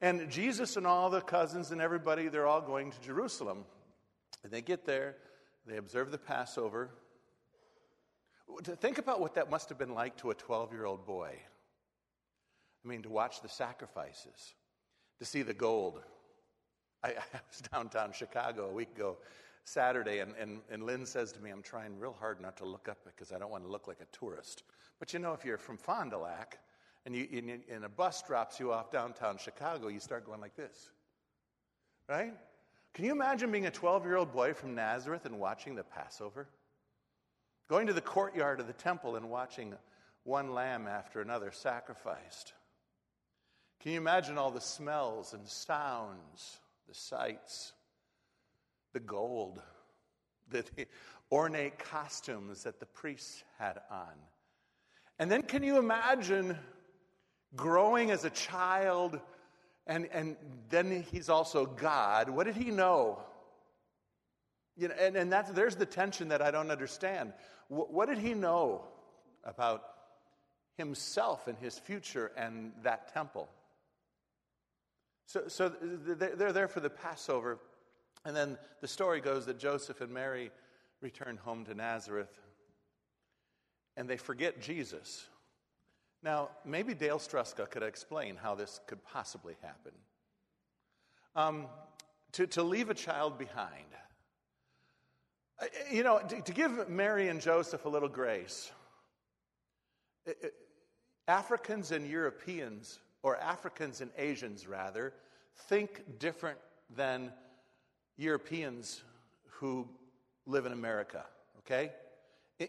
And 0.00 0.28
Jesus 0.28 0.76
and 0.76 0.86
all 0.86 1.10
the 1.10 1.20
cousins 1.20 1.70
and 1.70 1.80
everybody, 1.80 2.26
they're 2.28 2.48
all 2.48 2.62
going 2.62 2.90
to 2.90 3.00
Jerusalem. 3.00 3.64
And 4.42 4.50
they 4.50 4.62
get 4.62 4.84
there, 4.84 5.16
they 5.66 5.76
observe 5.76 6.10
the 6.10 6.18
Passover, 6.18 6.90
Think 8.80 8.98
about 8.98 9.20
what 9.20 9.34
that 9.34 9.50
must 9.50 9.68
have 9.68 9.78
been 9.78 9.94
like 9.94 10.16
to 10.18 10.30
a 10.30 10.34
12 10.34 10.72
year 10.72 10.84
old 10.84 11.06
boy. 11.06 11.30
I 12.84 12.88
mean, 12.88 13.02
to 13.02 13.08
watch 13.08 13.42
the 13.42 13.48
sacrifices, 13.48 14.54
to 15.18 15.24
see 15.24 15.42
the 15.42 15.54
gold. 15.54 16.00
I, 17.02 17.08
I 17.10 17.40
was 17.48 17.62
downtown 17.72 18.12
Chicago 18.12 18.68
a 18.68 18.72
week 18.72 18.90
ago, 18.94 19.18
Saturday, 19.64 20.18
and, 20.18 20.34
and, 20.38 20.60
and 20.70 20.84
Lynn 20.84 21.06
says 21.06 21.32
to 21.32 21.40
me, 21.40 21.50
I'm 21.50 21.62
trying 21.62 21.98
real 21.98 22.16
hard 22.18 22.40
not 22.40 22.56
to 22.58 22.64
look 22.64 22.88
up 22.88 22.98
because 23.04 23.32
I 23.32 23.38
don't 23.38 23.50
want 23.50 23.64
to 23.64 23.70
look 23.70 23.86
like 23.86 24.00
a 24.00 24.16
tourist. 24.16 24.64
But 24.98 25.12
you 25.12 25.18
know, 25.18 25.32
if 25.32 25.44
you're 25.44 25.58
from 25.58 25.76
Fond 25.76 26.10
du 26.10 26.18
Lac 26.18 26.58
and, 27.06 27.14
you, 27.14 27.28
and, 27.32 27.62
and 27.70 27.84
a 27.84 27.88
bus 27.88 28.22
drops 28.22 28.58
you 28.58 28.72
off 28.72 28.90
downtown 28.90 29.38
Chicago, 29.38 29.88
you 29.88 30.00
start 30.00 30.26
going 30.26 30.40
like 30.40 30.56
this. 30.56 30.90
Right? 32.08 32.34
Can 32.94 33.04
you 33.04 33.12
imagine 33.12 33.52
being 33.52 33.66
a 33.66 33.70
12 33.70 34.04
year 34.04 34.16
old 34.16 34.32
boy 34.32 34.52
from 34.52 34.74
Nazareth 34.74 35.24
and 35.24 35.38
watching 35.38 35.74
the 35.74 35.84
Passover? 35.84 36.48
Going 37.68 37.86
to 37.86 37.92
the 37.92 38.00
courtyard 38.00 38.58
of 38.58 38.66
the 38.66 38.72
temple 38.72 39.14
and 39.14 39.30
watching 39.30 39.74
one 40.24 40.52
lamb 40.52 40.88
after 40.88 41.20
another 41.20 41.52
sacrificed. 41.52 42.52
Can 43.80 43.92
you 43.92 43.98
imagine 43.98 44.36
all 44.36 44.50
the 44.50 44.60
smells 44.60 45.32
and 45.32 45.46
sounds, 45.46 46.60
the 46.88 46.94
sights, 46.94 47.72
the 48.92 49.00
gold, 49.00 49.62
the 50.50 50.64
ornate 51.32 51.78
costumes 51.78 52.64
that 52.64 52.80
the 52.80 52.86
priests 52.86 53.44
had 53.58 53.80
on? 53.90 54.14
And 55.18 55.30
then 55.30 55.42
can 55.42 55.62
you 55.62 55.78
imagine 55.78 56.56
growing 57.54 58.10
as 58.10 58.24
a 58.24 58.30
child 58.30 59.20
and, 59.86 60.08
and 60.12 60.36
then 60.68 61.04
he's 61.10 61.28
also 61.28 61.66
God? 61.66 62.28
What 62.28 62.46
did 62.46 62.56
he 62.56 62.70
know? 62.70 63.18
You 64.76 64.88
know, 64.88 64.94
and, 64.98 65.16
and 65.16 65.32
that's, 65.32 65.50
there's 65.50 65.76
the 65.76 65.86
tension 65.86 66.28
that 66.28 66.40
I 66.40 66.50
don't 66.50 66.70
understand. 66.70 67.32
W- 67.68 67.88
what 67.90 68.08
did 68.08 68.18
he 68.18 68.34
know 68.34 68.84
about 69.44 69.82
himself 70.76 71.48
and 71.48 71.58
his 71.58 71.78
future 71.78 72.32
and 72.36 72.72
that 72.82 73.12
temple? 73.12 73.48
So, 75.26 75.48
so 75.48 75.68
they're 75.68 76.52
there 76.52 76.66
for 76.66 76.80
the 76.80 76.90
Passover. 76.90 77.58
And 78.24 78.36
then 78.36 78.58
the 78.80 78.88
story 78.88 79.20
goes 79.20 79.46
that 79.46 79.58
Joseph 79.58 80.00
and 80.00 80.12
Mary 80.12 80.50
return 81.00 81.36
home 81.38 81.64
to 81.64 81.74
Nazareth 81.74 82.38
and 83.96 84.08
they 84.08 84.16
forget 84.16 84.60
Jesus. 84.60 85.26
Now, 86.22 86.50
maybe 86.64 86.94
Dale 86.94 87.18
Struska 87.18 87.68
could 87.68 87.82
explain 87.82 88.36
how 88.36 88.54
this 88.54 88.80
could 88.86 89.04
possibly 89.04 89.56
happen. 89.62 89.92
Um, 91.34 91.66
to, 92.32 92.46
to 92.48 92.62
leave 92.62 92.90
a 92.90 92.94
child 92.94 93.38
behind, 93.38 93.84
you 95.90 96.02
know, 96.02 96.18
to, 96.18 96.40
to 96.40 96.52
give 96.52 96.88
Mary 96.88 97.28
and 97.28 97.40
Joseph 97.40 97.84
a 97.84 97.88
little 97.88 98.08
grace, 98.08 98.70
Africans 101.28 101.92
and 101.92 102.08
Europeans, 102.08 103.00
or 103.22 103.36
Africans 103.36 104.00
and 104.00 104.10
Asians 104.16 104.66
rather, 104.66 105.12
think 105.68 106.18
different 106.18 106.58
than 106.96 107.32
Europeans 108.20 109.02
who 109.52 109.88
live 110.46 110.66
in 110.66 110.72
America, 110.72 111.24
okay? 111.58 111.92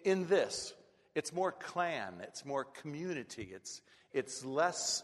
In 0.03 0.27
this, 0.27 0.74
it's 1.15 1.34
more 1.34 1.51
clan, 1.51 2.13
it's 2.22 2.46
more 2.46 2.63
community, 2.63 3.50
it's, 3.53 3.81
it's 4.13 4.46
less 4.46 5.03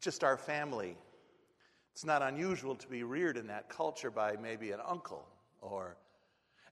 just 0.00 0.24
our 0.24 0.36
family. 0.36 0.96
It's 1.92 2.04
not 2.04 2.22
unusual 2.22 2.74
to 2.76 2.88
be 2.88 3.02
reared 3.02 3.36
in 3.36 3.48
that 3.48 3.68
culture 3.68 4.10
by 4.10 4.36
maybe 4.36 4.72
an 4.72 4.80
uncle 4.84 5.24
or 5.60 5.96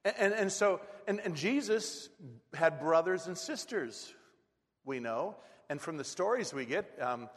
and, 0.05 0.33
and, 0.33 0.51
so, 0.53 0.81
and, 1.07 1.21
and 1.21 1.37
Jesus 1.37 2.09
had 2.55 2.81
brothers 2.81 3.29
and 3.29 3.39
sisters, 3.39 4.13
we 4.85 4.99
know. 4.99 5.37
And 5.69 5.81
from 5.81 5.97
the 5.97 6.05
stories 6.05 6.53
we 6.53 6.65
get, 6.65 6.91
um, 7.01 7.29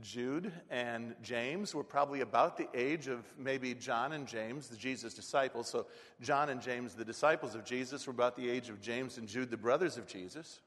Jude 0.00 0.52
and 0.70 1.16
James 1.20 1.74
were 1.74 1.82
probably 1.82 2.20
about 2.20 2.56
the 2.56 2.68
age 2.74 3.08
of 3.08 3.24
maybe 3.36 3.74
John 3.74 4.12
and 4.12 4.26
James, 4.26 4.68
the 4.68 4.76
Jesus 4.76 5.14
disciples. 5.14 5.68
So, 5.68 5.86
John 6.20 6.48
and 6.48 6.62
James, 6.62 6.94
the 6.94 7.04
disciples 7.04 7.54
of 7.56 7.64
Jesus, 7.64 8.06
were 8.06 8.12
about 8.12 8.36
the 8.36 8.48
age 8.48 8.68
of 8.68 8.80
James 8.80 9.18
and 9.18 9.26
Jude, 9.26 9.50
the 9.50 9.56
brothers 9.56 9.96
of 9.96 10.06
Jesus. 10.06 10.60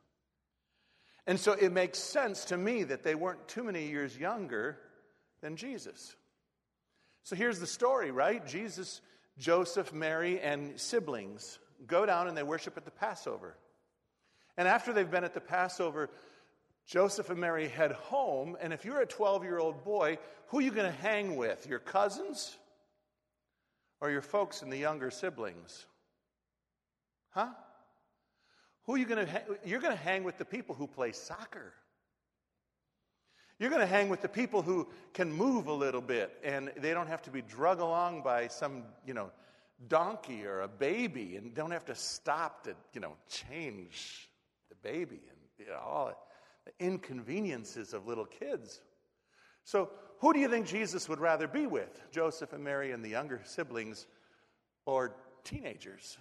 And 1.25 1.39
so, 1.39 1.53
it 1.53 1.71
makes 1.71 1.99
sense 1.99 2.45
to 2.45 2.57
me 2.57 2.83
that 2.83 3.03
they 3.03 3.15
weren't 3.15 3.47
too 3.47 3.63
many 3.63 3.87
years 3.87 4.17
younger 4.17 4.77
than 5.41 5.55
Jesus. 5.55 6.15
So, 7.23 7.37
here's 7.37 7.59
the 7.59 7.67
story, 7.67 8.11
right? 8.11 8.45
Jesus 8.45 8.99
Joseph, 9.37 9.93
Mary, 9.93 10.39
and 10.39 10.79
siblings 10.79 11.59
go 11.87 12.05
down 12.05 12.27
and 12.27 12.37
they 12.37 12.43
worship 12.43 12.77
at 12.77 12.85
the 12.85 12.91
Passover. 12.91 13.55
And 14.57 14.67
after 14.67 14.93
they've 14.93 15.09
been 15.09 15.23
at 15.23 15.33
the 15.33 15.41
Passover, 15.41 16.09
Joseph 16.85 17.29
and 17.29 17.39
Mary 17.39 17.67
head 17.67 17.91
home. 17.91 18.57
And 18.61 18.73
if 18.73 18.85
you're 18.85 19.01
a 19.01 19.05
12 19.05 19.43
year 19.43 19.59
old 19.59 19.83
boy, 19.83 20.17
who 20.47 20.59
are 20.59 20.61
you 20.61 20.71
going 20.71 20.91
to 20.91 20.97
hang 20.99 21.35
with? 21.35 21.67
Your 21.67 21.79
cousins 21.79 22.57
or 24.01 24.11
your 24.11 24.21
folks 24.21 24.61
and 24.61 24.71
the 24.71 24.77
younger 24.77 25.09
siblings? 25.11 25.85
Huh? 27.29 27.49
Who 28.85 28.95
are 28.95 28.97
you 28.97 29.05
going 29.05 29.25
to 29.25 29.31
hang? 29.31 29.41
You're 29.65 29.79
going 29.79 29.95
to 29.95 30.03
hang 30.03 30.23
with 30.23 30.37
the 30.37 30.45
people 30.45 30.75
who 30.75 30.87
play 30.87 31.13
soccer. 31.13 31.73
You're 33.59 33.69
going 33.69 33.81
to 33.81 33.87
hang 33.87 34.09
with 34.09 34.21
the 34.21 34.29
people 34.29 34.61
who 34.61 34.87
can 35.13 35.31
move 35.31 35.67
a 35.67 35.73
little 35.73 36.01
bit 36.01 36.37
and 36.43 36.71
they 36.77 36.93
don't 36.93 37.07
have 37.07 37.21
to 37.23 37.29
be 37.29 37.41
drug 37.41 37.79
along 37.79 38.23
by 38.23 38.47
some, 38.47 38.83
you 39.05 39.13
know, 39.13 39.31
donkey 39.87 40.45
or 40.45 40.61
a 40.61 40.67
baby 40.67 41.35
and 41.37 41.53
don't 41.53 41.71
have 41.71 41.85
to 41.85 41.95
stop 41.95 42.63
to, 42.65 42.75
you 42.93 42.99
know, 42.99 43.13
change 43.29 44.29
the 44.69 44.75
baby 44.75 45.21
and 45.29 45.37
you 45.59 45.67
know, 45.67 45.79
all 45.79 46.09
the 46.65 46.85
inconveniences 46.85 47.93
of 47.93 48.07
little 48.07 48.25
kids. 48.25 48.81
So, 49.63 49.89
who 50.19 50.33
do 50.33 50.39
you 50.39 50.47
think 50.47 50.67
Jesus 50.67 51.09
would 51.09 51.19
rather 51.19 51.47
be 51.47 51.67
with? 51.67 52.01
Joseph 52.11 52.53
and 52.53 52.63
Mary 52.63 52.91
and 52.91 53.03
the 53.03 53.09
younger 53.09 53.41
siblings 53.43 54.07
or 54.85 55.15
teenagers? 55.43 56.17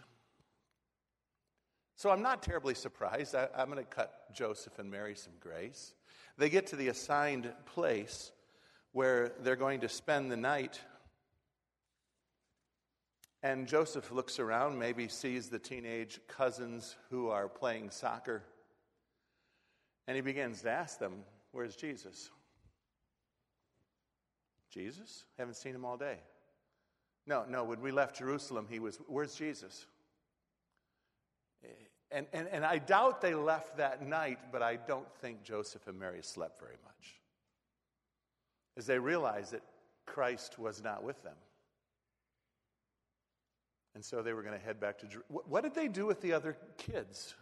So, 1.96 2.10
I'm 2.10 2.22
not 2.22 2.42
terribly 2.42 2.74
surprised. 2.74 3.34
I, 3.34 3.48
am 3.56 3.70
going 3.70 3.78
to 3.78 3.84
cut 3.84 4.32
Joseph 4.34 4.78
and 4.78 4.90
Mary 4.90 5.14
some 5.14 5.34
grace. 5.40 5.94
They 6.38 6.48
get 6.48 6.66
to 6.68 6.76
the 6.76 6.88
assigned 6.88 7.52
place 7.66 8.32
where 8.92 9.32
they're 9.40 9.56
going 9.56 9.80
to 9.80 9.88
spend 9.88 10.30
the 10.30 10.36
night. 10.36 10.80
And 13.42 13.66
Joseph 13.66 14.12
looks 14.12 14.38
around, 14.38 14.78
maybe 14.78 15.08
sees 15.08 15.48
the 15.48 15.58
teenage 15.58 16.20
cousins 16.28 16.96
who 17.10 17.28
are 17.28 17.48
playing 17.48 17.90
soccer. 17.90 18.44
And 20.06 20.16
he 20.16 20.20
begins 20.20 20.62
to 20.62 20.70
ask 20.70 20.98
them, 20.98 21.12
Where's 21.52 21.76
Jesus? 21.76 22.30
Jesus? 24.70 25.24
Haven't 25.38 25.54
seen 25.54 25.74
him 25.74 25.84
all 25.84 25.96
day. 25.96 26.18
No, 27.26 27.44
no, 27.48 27.62
when 27.64 27.80
we 27.80 27.92
left 27.92 28.16
Jerusalem, 28.16 28.66
he 28.68 28.78
was, 28.78 28.98
Where's 29.06 29.34
Jesus? 29.34 29.86
Eh, 31.64 31.68
and, 32.10 32.26
and, 32.32 32.48
and 32.48 32.64
I 32.64 32.78
doubt 32.78 33.20
they 33.20 33.34
left 33.34 33.76
that 33.76 34.06
night, 34.06 34.38
but 34.50 34.62
I 34.62 34.76
don't 34.76 35.10
think 35.20 35.44
Joseph 35.44 35.86
and 35.86 35.98
Mary 35.98 36.22
slept 36.22 36.58
very 36.58 36.76
much. 36.84 37.20
As 38.76 38.86
they 38.86 38.98
realized 38.98 39.52
that 39.52 39.62
Christ 40.06 40.58
was 40.58 40.82
not 40.82 41.04
with 41.04 41.22
them. 41.22 41.36
And 43.94 44.04
so 44.04 44.22
they 44.22 44.32
were 44.32 44.42
going 44.42 44.58
to 44.58 44.64
head 44.64 44.80
back 44.80 44.98
to 44.98 45.06
Jerusalem. 45.06 45.42
What 45.48 45.62
did 45.62 45.74
they 45.74 45.88
do 45.88 46.06
with 46.06 46.20
the 46.22 46.32
other 46.32 46.56
kids? 46.78 47.34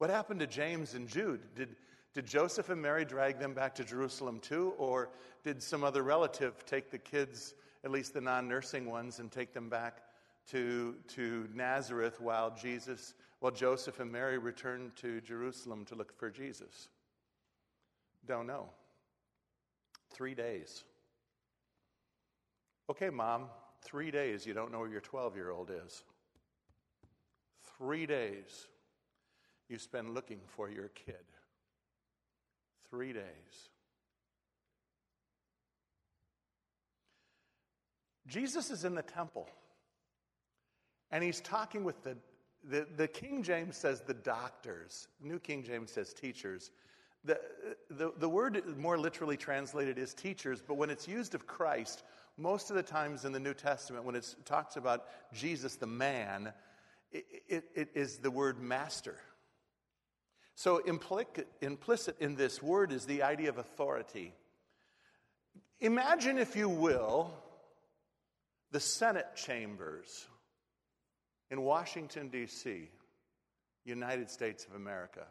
What 0.00 0.08
happened 0.08 0.40
to 0.40 0.46
James 0.46 0.94
and 0.94 1.06
Jude? 1.06 1.42
Did, 1.54 1.76
did 2.14 2.26
Joseph 2.26 2.70
and 2.70 2.80
Mary 2.80 3.04
drag 3.04 3.38
them 3.38 3.52
back 3.52 3.74
to 3.74 3.84
Jerusalem 3.84 4.40
too? 4.40 4.72
Or 4.78 5.10
did 5.44 5.62
some 5.62 5.84
other 5.84 6.02
relative 6.02 6.64
take 6.64 6.90
the 6.90 6.96
kids, 6.96 7.52
at 7.84 7.90
least 7.90 8.14
the 8.14 8.22
non 8.22 8.48
nursing 8.48 8.86
ones, 8.86 9.18
and 9.18 9.30
take 9.30 9.52
them 9.52 9.68
back 9.68 9.98
to, 10.52 10.96
to 11.08 11.46
Nazareth 11.54 12.18
while 12.18 12.50
Jesus, 12.50 13.12
while 13.40 13.52
Joseph 13.52 14.00
and 14.00 14.10
Mary 14.10 14.38
returned 14.38 14.96
to 14.96 15.20
Jerusalem 15.20 15.84
to 15.84 15.94
look 15.94 16.18
for 16.18 16.30
Jesus? 16.30 16.88
Don't 18.26 18.46
know. 18.46 18.70
Three 20.14 20.34
days. 20.34 20.82
Okay, 22.88 23.10
mom, 23.10 23.48
three 23.82 24.10
days 24.10 24.46
you 24.46 24.54
don't 24.54 24.72
know 24.72 24.78
where 24.78 24.88
your 24.88 25.02
12 25.02 25.36
year 25.36 25.50
old 25.50 25.70
is. 25.70 26.04
Three 27.76 28.06
days 28.06 28.66
you 29.70 29.78
spend 29.78 30.14
looking 30.14 30.40
for 30.46 30.68
your 30.68 30.88
kid. 30.88 31.24
Three 32.90 33.12
days. 33.12 33.24
Jesus 38.26 38.70
is 38.70 38.84
in 38.84 38.94
the 38.94 39.02
temple 39.02 39.48
and 41.10 41.24
he's 41.24 41.40
talking 41.40 41.84
with 41.84 42.02
the, 42.02 42.16
the, 42.68 42.86
the 42.96 43.08
King 43.08 43.42
James 43.42 43.76
says 43.76 44.00
the 44.00 44.14
doctors, 44.14 45.08
New 45.20 45.38
King 45.38 45.64
James 45.64 45.90
says 45.90 46.12
teachers. 46.14 46.70
The, 47.24 47.40
the, 47.90 48.12
the 48.18 48.28
word 48.28 48.62
more 48.78 48.96
literally 48.96 49.36
translated 49.36 49.98
is 49.98 50.14
teachers, 50.14 50.62
but 50.66 50.74
when 50.76 50.88
it's 50.88 51.08
used 51.08 51.34
of 51.34 51.46
Christ, 51.46 52.02
most 52.38 52.70
of 52.70 52.76
the 52.76 52.82
times 52.82 53.24
in 53.24 53.32
the 53.32 53.40
New 53.40 53.54
Testament, 53.54 54.04
when 54.04 54.14
it 54.14 54.34
talks 54.44 54.76
about 54.76 55.06
Jesus 55.32 55.76
the 55.76 55.86
man, 55.86 56.52
it, 57.12 57.26
it, 57.48 57.64
it 57.74 57.88
is 57.94 58.18
the 58.18 58.30
word 58.30 58.60
master. 58.60 59.16
So, 60.54 60.78
implicit 60.78 62.16
in 62.20 62.36
this 62.36 62.62
word 62.62 62.92
is 62.92 63.06
the 63.06 63.22
idea 63.22 63.48
of 63.48 63.58
authority. 63.58 64.34
Imagine, 65.80 66.36
if 66.36 66.54
you 66.54 66.68
will, 66.68 67.32
the 68.70 68.80
Senate 68.80 69.34
chambers 69.34 70.26
in 71.50 71.62
Washington, 71.62 72.28
D.C., 72.28 72.90
United 73.84 74.30
States 74.30 74.66
of 74.66 74.74
America. 74.74 75.26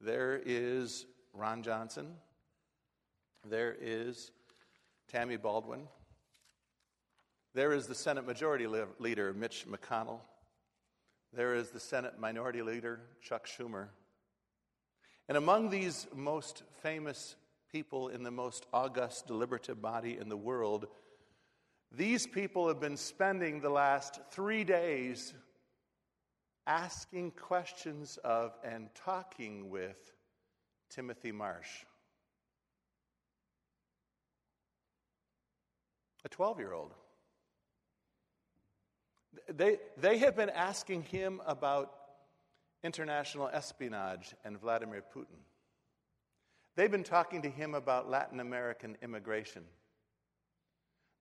There 0.00 0.40
is 0.44 1.06
Ron 1.32 1.62
Johnson. 1.62 2.14
There 3.48 3.76
is 3.80 4.30
Tammy 5.08 5.36
Baldwin. 5.36 5.88
There 7.54 7.72
is 7.72 7.86
the 7.86 7.94
Senate 7.94 8.26
Majority 8.26 8.66
Leader, 8.98 9.34
Mitch 9.34 9.66
McConnell. 9.68 10.20
There 11.34 11.56
is 11.56 11.70
the 11.70 11.80
Senate 11.80 12.20
Minority 12.20 12.62
Leader, 12.62 13.00
Chuck 13.20 13.48
Schumer. 13.48 13.88
And 15.28 15.36
among 15.36 15.68
these 15.68 16.06
most 16.14 16.62
famous 16.80 17.34
people 17.72 18.06
in 18.06 18.22
the 18.22 18.30
most 18.30 18.66
august 18.72 19.26
deliberative 19.26 19.82
body 19.82 20.16
in 20.16 20.28
the 20.28 20.36
world, 20.36 20.86
these 21.90 22.24
people 22.24 22.68
have 22.68 22.78
been 22.78 22.96
spending 22.96 23.60
the 23.60 23.70
last 23.70 24.20
three 24.30 24.62
days 24.62 25.34
asking 26.68 27.32
questions 27.32 28.16
of 28.22 28.52
and 28.62 28.88
talking 28.94 29.70
with 29.70 30.12
Timothy 30.88 31.32
Marsh. 31.32 31.84
A 36.24 36.28
12 36.28 36.60
year 36.60 36.72
old. 36.74 36.94
They, 39.48 39.78
they 39.96 40.18
have 40.18 40.36
been 40.36 40.50
asking 40.50 41.02
him 41.04 41.40
about 41.46 41.92
international 42.82 43.48
espionage 43.52 44.34
and 44.44 44.60
Vladimir 44.60 45.02
Putin. 45.14 45.38
They've 46.76 46.90
been 46.90 47.04
talking 47.04 47.42
to 47.42 47.50
him 47.50 47.74
about 47.74 48.10
Latin 48.10 48.40
American 48.40 48.96
immigration. 49.02 49.64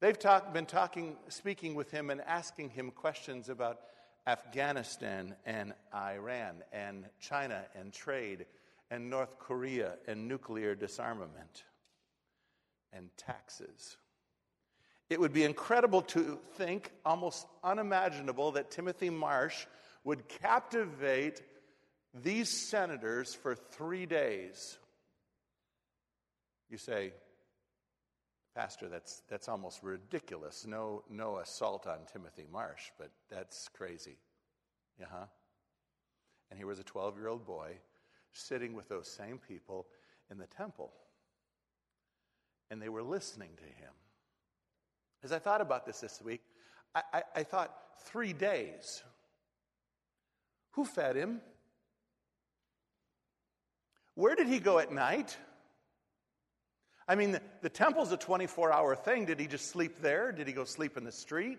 They've 0.02 0.17
talk, 0.17 0.54
been 0.54 0.65
talking, 0.65 1.15
speaking 1.30 1.76
with 1.76 1.91
him 1.91 2.10
and 2.10 2.21
asking 2.21 2.71
him 2.71 2.91
questions 2.91 3.49
about 3.49 3.80
Afghanistan 4.28 5.36
and 5.45 5.73
Iran 5.93 6.63
and 6.71 7.06
China 7.19 7.63
and 7.76 7.93
trade 7.93 8.45
and 8.89 9.10
North 9.10 9.39
Korea 9.39 9.93
and 10.08 10.28
nuclear 10.28 10.76
disarmament 10.76 11.63
and 12.91 13.10
taxes. 13.17 13.97
It 15.13 15.19
would 15.19 15.32
be 15.32 15.43
incredible 15.43 16.02
to 16.02 16.39
think, 16.56 16.89
almost 17.06 17.45
unimaginable, 17.63 18.54
that 18.54 18.71
Timothy 18.71 19.12
Marsh 19.12 19.67
would 20.04 20.28
captivate 20.28 21.39
these 22.15 22.49
senators 22.49 23.36
for 23.36 23.54
three 23.54 24.08
days. 24.08 24.80
You 26.67 26.80
say, 26.80 27.13
Pastor, 28.56 28.89
that's, 28.89 29.21
that's 29.30 29.47
almost 29.47 29.84
ridiculous. 29.84 30.65
No, 30.65 31.04
no 31.12 31.38
assault 31.38 31.86
on 31.86 31.99
Timothy 32.12 32.47
Marsh, 32.52 32.89
but 32.97 33.12
that's 33.30 33.67
crazy. 33.67 34.17
Yeah, 34.99 35.06
huh? 35.12 35.26
And 36.49 36.58
here 36.58 36.65
was 36.65 36.80
a 36.80 36.84
12 36.84 37.17
year 37.17 37.28
old 37.28 37.45
boy 37.45 37.78
sitting 38.32 38.73
with 38.73 38.89
those 38.89 39.08
same 39.08 39.38
people 39.38 39.86
in 40.32 40.39
the 40.39 40.47
temple. 40.47 40.91
And 42.71 42.82
they 42.82 42.89
were 42.89 43.04
listening 43.04 43.52
to 43.58 43.63
him. 43.63 43.93
As 45.23 45.31
I 45.31 45.39
thought 45.39 45.62
about 45.62 45.86
this 45.86 45.99
this 45.99 46.21
week, 46.21 46.41
I, 46.93 47.01
I, 47.13 47.23
I 47.38 47.43
thought 47.43 47.73
three 48.05 48.33
days. 48.33 49.03
Who 50.71 50.86
fed 50.86 51.15
him? 51.15 51.41
Where 54.15 54.36
did 54.36 54.47
he 54.47 54.59
go 54.59 54.79
at 54.79 54.91
night? 54.91 55.38
I 57.07 57.15
mean, 57.15 57.31
the, 57.31 57.41
the 57.62 57.69
temple's 57.69 58.12
a 58.12 58.17
24 58.17 58.71
hour 58.71 58.95
thing. 58.95 59.25
Did 59.25 59.39
he 59.39 59.47
just 59.47 59.67
sleep 59.67 60.01
there? 60.01 60.31
Did 60.31 60.47
he 60.47 60.53
go 60.53 60.63
sleep 60.63 60.97
in 60.97 61.03
the 61.03 61.12
street? 61.12 61.57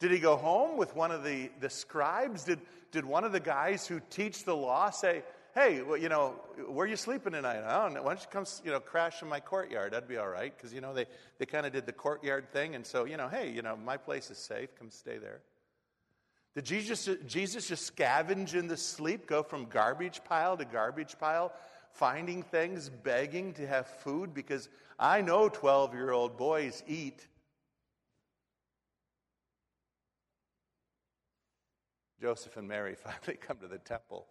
Did 0.00 0.12
he 0.12 0.18
go 0.18 0.36
home 0.36 0.76
with 0.76 0.94
one 0.94 1.10
of 1.10 1.24
the, 1.24 1.50
the 1.60 1.70
scribes? 1.70 2.44
Did, 2.44 2.60
did 2.92 3.04
one 3.04 3.24
of 3.24 3.32
the 3.32 3.40
guys 3.40 3.86
who 3.86 4.00
teach 4.10 4.44
the 4.44 4.56
law 4.56 4.90
say, 4.90 5.22
hey, 5.58 5.82
well, 5.82 5.96
you 5.96 6.08
know, 6.08 6.34
where 6.68 6.84
are 6.84 6.88
you 6.88 6.96
sleeping 6.96 7.32
tonight? 7.32 7.64
I 7.64 7.82
don't 7.82 7.94
know. 7.94 8.02
Why 8.02 8.14
don't 8.14 8.20
you 8.20 8.28
come, 8.30 8.44
you 8.64 8.70
know, 8.70 8.78
crash 8.78 9.22
in 9.22 9.28
my 9.28 9.40
courtyard? 9.40 9.92
That'd 9.92 10.08
be 10.08 10.16
all 10.16 10.28
right. 10.28 10.56
Because, 10.56 10.72
you 10.72 10.80
know, 10.80 10.94
they, 10.94 11.06
they 11.38 11.46
kind 11.46 11.66
of 11.66 11.72
did 11.72 11.84
the 11.84 11.92
courtyard 11.92 12.52
thing. 12.52 12.76
And 12.76 12.86
so, 12.86 13.04
you 13.04 13.16
know, 13.16 13.28
hey, 13.28 13.50
you 13.50 13.62
know, 13.62 13.76
my 13.76 13.96
place 13.96 14.30
is 14.30 14.38
safe. 14.38 14.68
Come 14.78 14.90
stay 14.90 15.18
there. 15.18 15.40
Did 16.54 16.64
Jesus, 16.64 17.08
Jesus 17.26 17.66
just 17.66 17.94
scavenge 17.94 18.54
in 18.54 18.68
the 18.68 18.76
sleep, 18.76 19.26
go 19.26 19.42
from 19.42 19.66
garbage 19.66 20.22
pile 20.24 20.56
to 20.56 20.64
garbage 20.64 21.18
pile, 21.18 21.52
finding 21.92 22.42
things, 22.42 22.88
begging 22.88 23.52
to 23.54 23.66
have 23.66 23.86
food? 23.86 24.34
Because 24.34 24.68
I 24.98 25.22
know 25.22 25.48
12 25.48 25.92
year 25.94 26.12
old 26.12 26.36
boys 26.36 26.82
eat. 26.86 27.26
Joseph 32.20 32.56
and 32.56 32.68
Mary 32.68 32.94
finally 33.02 33.38
come 33.40 33.58
to 33.58 33.68
the 33.68 33.78
temple 33.78 34.26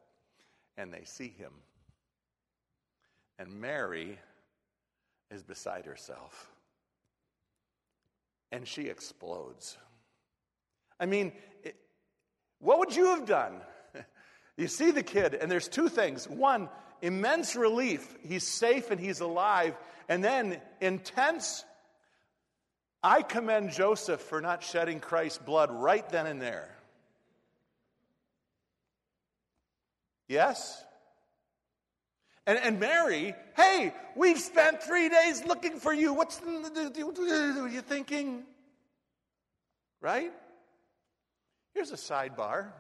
and 0.78 0.94
they 0.94 1.04
see 1.04 1.34
him. 1.38 1.52
And 3.40 3.60
Mary 3.60 4.18
is 5.32 5.44
beside 5.44 5.86
herself. 5.86 6.50
And 8.52 8.68
she 8.68 8.84
explodes. 8.84 9.78
I 11.00 11.06
mean, 11.06 11.34
it, 11.64 11.76
what 12.60 12.80
would 12.80 12.96
you 12.96 13.08
have 13.08 13.26
done? 13.26 13.60
you 14.58 14.68
see 14.68 14.92
the 14.92 15.04
kid, 15.04 15.34
and 15.34 15.52
there's 15.52 15.68
two 15.68 15.90
things. 15.90 16.28
One, 16.28 16.70
immense 17.02 17.56
relief. 17.56 18.16
He's 18.24 18.48
safe 18.48 18.90
and 18.90 19.00
he's 19.00 19.20
alive. 19.20 19.76
And 20.10 20.24
then 20.24 20.62
intense. 20.82 21.66
I 23.04 23.22
commend 23.22 23.72
Joseph 23.72 24.22
for 24.22 24.42
not 24.42 24.64
shedding 24.64 25.00
Christ's 25.00 25.40
blood 25.40 25.72
right 25.72 26.08
then 26.10 26.26
and 26.26 26.42
there. 26.42 26.77
Yes? 30.28 30.84
And, 32.46 32.58
and 32.58 32.80
Mary, 32.80 33.36
hey, 33.56 33.94
we've 34.16 34.40
spent 34.40 34.82
three 34.82 35.10
days 35.10 35.46
looking 35.46 35.80
for 35.80 35.94
you. 35.94 36.14
What's 36.14 36.38
the, 36.38 37.70
you 37.72 37.82
thinking? 37.82 38.44
Right? 40.00 40.32
Here's 41.74 41.92
a 41.92 41.96
sidebar. 41.96 42.72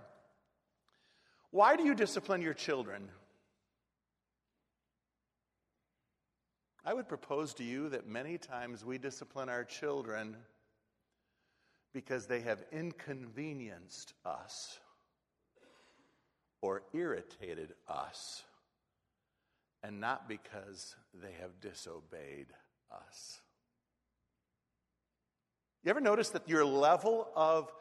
Why 1.52 1.76
do 1.76 1.84
you 1.84 1.96
discipline 1.96 2.42
your 2.42 2.54
children? 2.54 3.10
I 6.86 6.94
would 6.94 7.10
propose 7.10 7.54
to 7.56 7.66
you 7.66 7.90
that 7.90 8.08
many 8.08 8.38
times 8.38 8.86
we 8.86 8.98
discipline 8.98 9.50
our 9.50 9.66
children 9.66 10.38
because 11.94 12.28
they 12.28 12.40
have 12.42 12.64
inconvenienced 12.72 14.14
us 14.24 14.80
or 16.62 16.84
irritated 16.93 17.74
us, 17.88 18.43
and 19.84 20.00
not 20.00 20.28
because 20.28 20.96
they 21.13 21.34
have 21.41 21.60
disobeyed 21.62 22.48
us. 22.91 23.41
You 25.84 25.91
ever 25.91 26.02
notice 26.02 26.30
that 26.30 26.50
your 26.50 26.65
level 26.65 27.30
of 27.36 27.72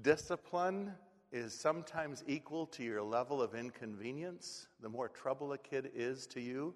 discipline 0.00 0.92
is 1.32 1.52
sometimes 1.52 2.22
equal 2.26 2.66
to 2.66 2.82
your 2.82 3.02
level 3.02 3.42
of 3.42 3.54
inconvenience? 3.54 4.68
The 4.80 4.88
more 4.88 5.08
trouble 5.08 5.52
a 5.52 5.58
kid 5.58 5.90
is 5.94 6.26
to 6.28 6.40
you, 6.40 6.74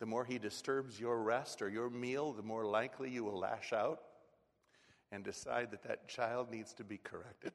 the 0.00 0.06
more 0.06 0.24
he 0.24 0.38
disturbs 0.38 0.98
your 0.98 1.22
rest 1.22 1.62
or 1.62 1.68
your 1.68 1.90
meal, 1.90 2.32
the 2.32 2.42
more 2.42 2.64
likely 2.64 3.10
you 3.10 3.22
will 3.22 3.38
lash 3.38 3.72
out 3.72 4.00
and 5.12 5.22
decide 5.22 5.70
that 5.70 5.84
that 5.84 6.08
child 6.08 6.50
needs 6.50 6.72
to 6.74 6.84
be 6.84 6.96
corrected. 6.96 7.52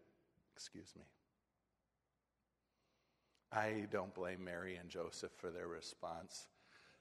Excuse 0.56 0.94
me. 0.96 1.04
I 3.52 3.88
don't 3.92 4.14
blame 4.14 4.44
Mary 4.44 4.76
and 4.76 4.90
Joseph 4.90 5.32
for 5.38 5.52
their 5.52 5.68
response. 5.68 6.48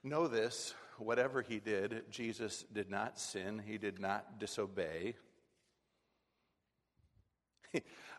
Know 0.03 0.29
this 0.29 0.75
whatever 0.99 1.43
he 1.43 1.59
did, 1.59 2.05
Jesus 2.11 2.65
did 2.73 2.91
not 2.91 3.19
sin, 3.19 3.63
he 3.65 3.79
did 3.79 3.99
not 4.01 4.39
disobey. 4.39 5.15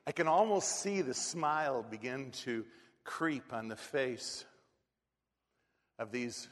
I 0.08 0.12
can 0.12 0.28
almost 0.28 0.82
see 0.82 1.02
the 1.02 1.14
smile 1.14 1.84
begin 1.90 2.32
to 2.44 2.66
creep 3.04 3.54
on 3.54 3.68
the 3.68 3.76
face 3.76 4.46
of 5.98 6.12
these 6.12 6.48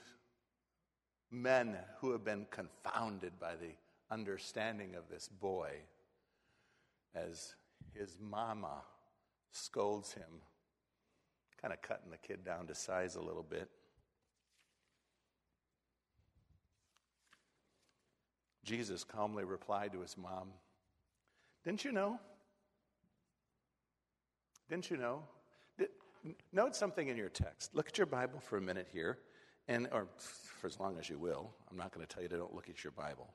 men 1.32 1.78
who 2.00 2.12
have 2.12 2.24
been 2.24 2.48
confounded 2.50 3.34
by 3.40 3.56
the 3.56 3.74
understanding 4.10 4.96
of 4.96 5.10
this 5.10 5.28
boy 5.28 5.72
as 7.14 7.56
his 7.94 8.18
mama 8.20 8.82
scolds 9.52 10.14
him, 10.14 10.42
kind 11.66 11.74
of 11.74 11.82
cutting 11.82 12.12
the 12.12 12.18
kid 12.18 12.46
down 12.46 12.68
to 12.68 12.76
size 12.76 13.16
a 13.16 13.22
little 13.22 13.42
bit. 13.42 13.68
Jesus 18.64 19.04
calmly 19.04 19.44
replied 19.44 19.94
to 19.94 20.02
his 20.02 20.16
mom, 20.16 20.50
Didn't 21.64 21.84
you 21.84 21.92
know? 21.92 22.20
Didn't 24.70 24.92
you 24.92 24.98
know? 24.98 25.24
Did, 25.80 25.88
note 26.54 26.76
something 26.76 27.08
in 27.08 27.18
your 27.18 27.30
text. 27.30 27.74
Look 27.74 27.88
at 27.88 27.98
your 27.98 28.06
Bible 28.06 28.40
for 28.42 28.58
a 28.58 28.62
minute 28.62 28.88
here, 28.94 29.18
and 29.68 29.88
or 29.92 30.08
for 30.60 30.68
as 30.68 30.80
long 30.80 31.00
as 31.00 31.10
you 31.10 31.18
will. 31.18 31.50
I'm 31.72 31.78
not 31.78 31.92
going 31.92 32.06
to 32.06 32.14
tell 32.14 32.22
you 32.22 32.30
to 32.30 32.38
don't 32.38 32.54
look 32.54 32.70
at 32.70 32.84
your 32.84 32.92
Bible. 32.92 33.34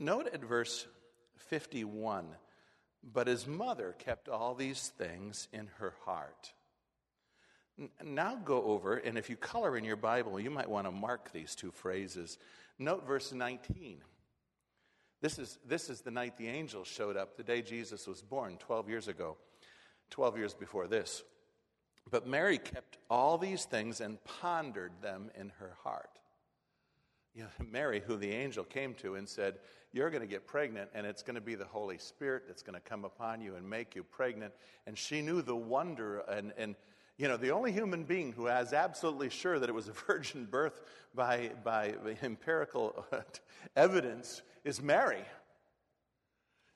Note 0.00 0.28
at 0.32 0.42
verse 0.42 0.84
51 1.36 2.26
But 3.04 3.28
his 3.28 3.46
mother 3.46 3.94
kept 4.00 4.28
all 4.28 4.56
these 4.56 4.88
things 4.98 5.46
in 5.52 5.68
her 5.78 5.94
heart. 6.04 6.54
Now 8.04 8.36
go 8.36 8.62
over, 8.64 8.96
and 8.96 9.16
if 9.16 9.30
you 9.30 9.36
color 9.36 9.76
in 9.76 9.84
your 9.84 9.96
Bible, 9.96 10.38
you 10.38 10.50
might 10.50 10.68
want 10.68 10.86
to 10.86 10.90
mark 10.90 11.32
these 11.32 11.54
two 11.54 11.70
phrases. 11.70 12.38
Note 12.78 13.06
verse 13.06 13.32
19. 13.32 14.02
This 15.22 15.38
is, 15.38 15.58
this 15.66 15.90
is 15.90 16.00
the 16.00 16.10
night 16.10 16.36
the 16.36 16.48
angel 16.48 16.84
showed 16.84 17.16
up, 17.16 17.36
the 17.36 17.42
day 17.42 17.62
Jesus 17.62 18.06
was 18.06 18.22
born, 18.22 18.56
12 18.58 18.88
years 18.88 19.08
ago, 19.08 19.36
12 20.10 20.38
years 20.38 20.54
before 20.54 20.88
this. 20.88 21.22
But 22.10 22.26
Mary 22.26 22.58
kept 22.58 22.98
all 23.08 23.38
these 23.38 23.64
things 23.64 24.00
and 24.00 24.22
pondered 24.24 24.92
them 25.02 25.30
in 25.38 25.52
her 25.58 25.74
heart. 25.82 26.10
You 27.34 27.42
know, 27.42 27.66
Mary, 27.70 28.02
who 28.04 28.16
the 28.16 28.32
angel 28.32 28.64
came 28.64 28.94
to 28.94 29.14
and 29.14 29.28
said, 29.28 29.58
You're 29.92 30.10
going 30.10 30.22
to 30.22 30.26
get 30.26 30.46
pregnant, 30.46 30.90
and 30.94 31.06
it's 31.06 31.22
going 31.22 31.34
to 31.34 31.40
be 31.40 31.54
the 31.54 31.66
Holy 31.66 31.98
Spirit 31.98 32.44
that's 32.46 32.62
going 32.62 32.74
to 32.74 32.80
come 32.80 33.04
upon 33.04 33.40
you 33.40 33.56
and 33.56 33.68
make 33.68 33.94
you 33.94 34.02
pregnant. 34.02 34.52
And 34.86 34.96
she 34.96 35.22
knew 35.22 35.42
the 35.42 35.56
wonder 35.56 36.20
and, 36.20 36.52
and 36.56 36.74
you 37.20 37.28
know, 37.28 37.36
the 37.36 37.50
only 37.50 37.70
human 37.70 38.04
being 38.04 38.32
who 38.32 38.46
has 38.46 38.72
absolutely 38.72 39.28
sure 39.28 39.58
that 39.58 39.68
it 39.68 39.74
was 39.74 39.88
a 39.88 39.92
virgin 40.06 40.46
birth 40.46 40.80
by, 41.14 41.50
by 41.62 41.94
empirical 42.22 43.04
evidence 43.76 44.40
is 44.64 44.80
Mary. 44.80 45.22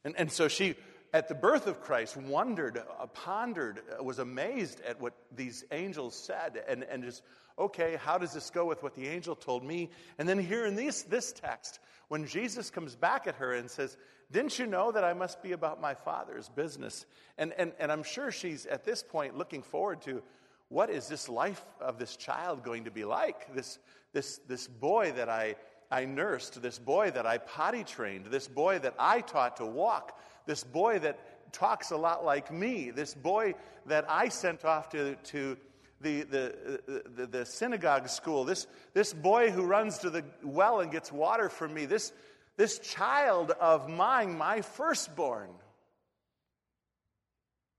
And, 0.04 0.14
and 0.18 0.30
so 0.30 0.48
she, 0.48 0.74
at 1.14 1.28
the 1.28 1.34
birth 1.34 1.66
of 1.66 1.80
Christ, 1.80 2.18
wondered, 2.18 2.76
uh, 2.76 3.06
pondered, 3.06 3.80
uh, 3.98 4.04
was 4.04 4.18
amazed 4.18 4.82
at 4.82 5.00
what 5.00 5.14
these 5.34 5.64
angels 5.72 6.14
said, 6.14 6.62
and, 6.68 6.84
and 6.84 7.04
just, 7.04 7.22
okay, 7.58 7.96
how 8.02 8.18
does 8.18 8.32
this 8.32 8.50
go 8.50 8.64
with 8.64 8.82
what 8.82 8.94
the 8.94 9.06
angel 9.06 9.34
told 9.34 9.64
me? 9.64 9.90
And 10.18 10.28
then 10.28 10.38
here 10.38 10.66
in 10.66 10.74
this, 10.74 11.02
this 11.02 11.32
text, 11.32 11.78
when 12.08 12.26
Jesus 12.26 12.70
comes 12.70 12.96
back 12.96 13.26
at 13.26 13.36
her 13.36 13.54
and 13.54 13.70
says, 13.70 13.96
Didn't 14.30 14.58
you 14.58 14.66
know 14.66 14.92
that 14.92 15.04
I 15.04 15.12
must 15.12 15.42
be 15.42 15.52
about 15.52 15.80
my 15.80 15.94
Father's 15.94 16.48
business? 16.48 17.06
And, 17.38 17.52
and, 17.56 17.72
and 17.78 17.92
I'm 17.92 18.02
sure 18.02 18.30
she's 18.30 18.66
at 18.66 18.84
this 18.84 19.02
point 19.02 19.36
looking 19.36 19.62
forward 19.62 20.02
to 20.02 20.22
what 20.68 20.90
is 20.90 21.08
this 21.08 21.28
life 21.28 21.62
of 21.80 21.98
this 21.98 22.16
child 22.16 22.64
going 22.64 22.84
to 22.84 22.90
be 22.90 23.04
like? 23.04 23.54
This, 23.54 23.78
this, 24.12 24.38
this 24.48 24.66
boy 24.66 25.12
that 25.12 25.28
I, 25.28 25.56
I 25.90 26.04
nursed, 26.04 26.60
this 26.60 26.78
boy 26.78 27.10
that 27.12 27.26
I 27.26 27.38
potty 27.38 27.84
trained, 27.84 28.26
this 28.26 28.48
boy 28.48 28.80
that 28.80 28.94
I 28.98 29.20
taught 29.20 29.58
to 29.58 29.66
walk, 29.66 30.18
this 30.46 30.64
boy 30.64 30.98
that 31.00 31.52
talks 31.52 31.92
a 31.92 31.96
lot 31.96 32.24
like 32.24 32.52
me, 32.52 32.90
this 32.90 33.14
boy 33.14 33.54
that 33.86 34.04
I 34.08 34.28
sent 34.28 34.64
off 34.64 34.88
to, 34.90 35.14
to 35.14 35.56
the, 36.00 36.22
the, 36.22 37.02
the, 37.16 37.26
the, 37.26 37.46
synagogue 37.46 38.08
school, 38.08 38.44
this, 38.44 38.66
this 38.92 39.12
boy 39.12 39.50
who 39.50 39.64
runs 39.64 39.98
to 39.98 40.10
the 40.10 40.24
well 40.42 40.80
and 40.80 40.90
gets 40.90 41.12
water 41.12 41.48
from 41.48 41.72
me, 41.72 41.86
this, 41.86 42.12
this 42.56 42.78
child 42.78 43.52
of 43.52 43.88
mine, 43.88 44.36
my 44.36 44.60
firstborn. 44.60 45.50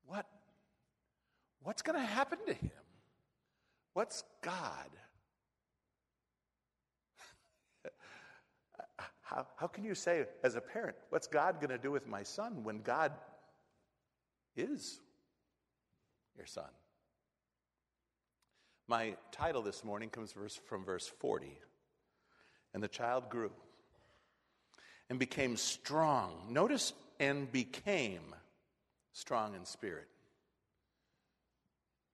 What, 0.07 0.25
what's 1.63 1.81
going 1.81 1.99
to 1.99 2.05
happen 2.05 2.39
to 2.47 2.53
him? 2.53 2.71
What's 3.93 4.23
God? 4.41 4.89
how, 9.21 9.47
how 9.55 9.67
can 9.67 9.83
you 9.85 9.95
say, 9.95 10.25
as 10.43 10.55
a 10.55 10.61
parent, 10.61 10.95
what's 11.09 11.27
God 11.27 11.61
going 11.61 11.69
to 11.69 11.77
do 11.77 11.91
with 11.91 12.07
my 12.07 12.23
son 12.23 12.63
when 12.63 12.81
God 12.81 13.11
is 14.55 14.99
your 16.35 16.45
son? 16.45 16.65
My 18.87 19.15
title 19.31 19.63
this 19.63 19.83
morning 19.83 20.09
comes 20.09 20.33
from 20.65 20.85
verse 20.85 21.07
40. 21.19 21.57
And 22.73 22.83
the 22.83 22.87
child 22.87 23.29
grew 23.29 23.51
and 25.09 25.17
became 25.17 25.57
strong. 25.57 26.31
Notice, 26.49 26.93
and 27.19 27.51
became 27.51 28.35
strong 29.13 29.55
in 29.55 29.65
spirit. 29.65 30.07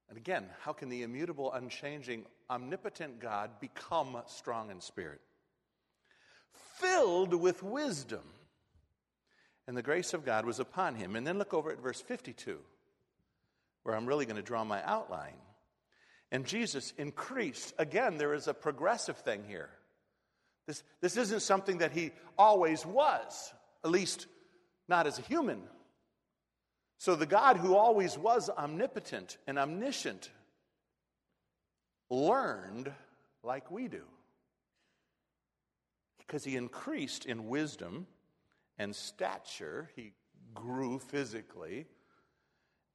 And 0.08 0.18
again, 0.18 0.46
how 0.62 0.74
can 0.74 0.90
the 0.90 1.04
immutable, 1.04 1.52
unchanging, 1.52 2.26
omnipotent 2.50 3.20
God 3.20 3.60
become 3.60 4.18
strong 4.28 4.70
in 4.70 4.82
spirit? 4.82 5.22
Filled 6.52 7.34
with 7.34 7.64
wisdom. 7.64 8.24
And 9.68 9.76
the 9.76 9.82
grace 9.82 10.14
of 10.14 10.26
God 10.26 10.46
was 10.46 10.60
upon 10.60 10.96
him. 10.96 11.16
And 11.16 11.26
then 11.26 11.38
look 11.38 11.54
over 11.54 11.72
at 11.72 11.82
verse 11.82 12.02
52, 12.02 12.60
where 13.84 13.96
I'm 13.96 14.06
really 14.06 14.26
going 14.26 14.36
to 14.36 14.42
draw 14.42 14.64
my 14.64 14.84
outline. 14.84 15.38
And 16.32 16.46
Jesus 16.46 16.94
increased. 16.98 17.74
Again, 17.78 18.18
there 18.18 18.34
is 18.34 18.48
a 18.48 18.54
progressive 18.54 19.18
thing 19.18 19.44
here. 19.48 19.70
This, 20.68 20.84
this 21.02 21.18
isn't 21.18 21.42
something 21.42 21.80
that 21.80 21.92
he 21.92 22.12
always 22.38 22.86
was, 22.86 23.54
at 23.84 23.92
least 23.92 24.28
not 24.88 25.08
as 25.08 25.20
a 25.20 25.24
human. 25.24 25.62
So 26.98 27.16
the 27.16 27.26
God 27.26 27.58
who 27.58 27.76
always 27.76 28.18
was 28.18 28.50
omnipotent 28.50 29.38
and 29.48 29.58
omniscient 29.58 30.30
learned 32.10 32.92
like 33.44 33.72
we 33.72 33.88
do. 33.88 34.04
Because 36.20 36.44
he 36.44 36.56
increased 36.56 37.26
in 37.26 37.48
wisdom 37.48 38.08
and 38.78 38.96
stature, 38.96 39.90
he 39.96 40.14
grew 40.54 41.00
physically, 41.00 41.88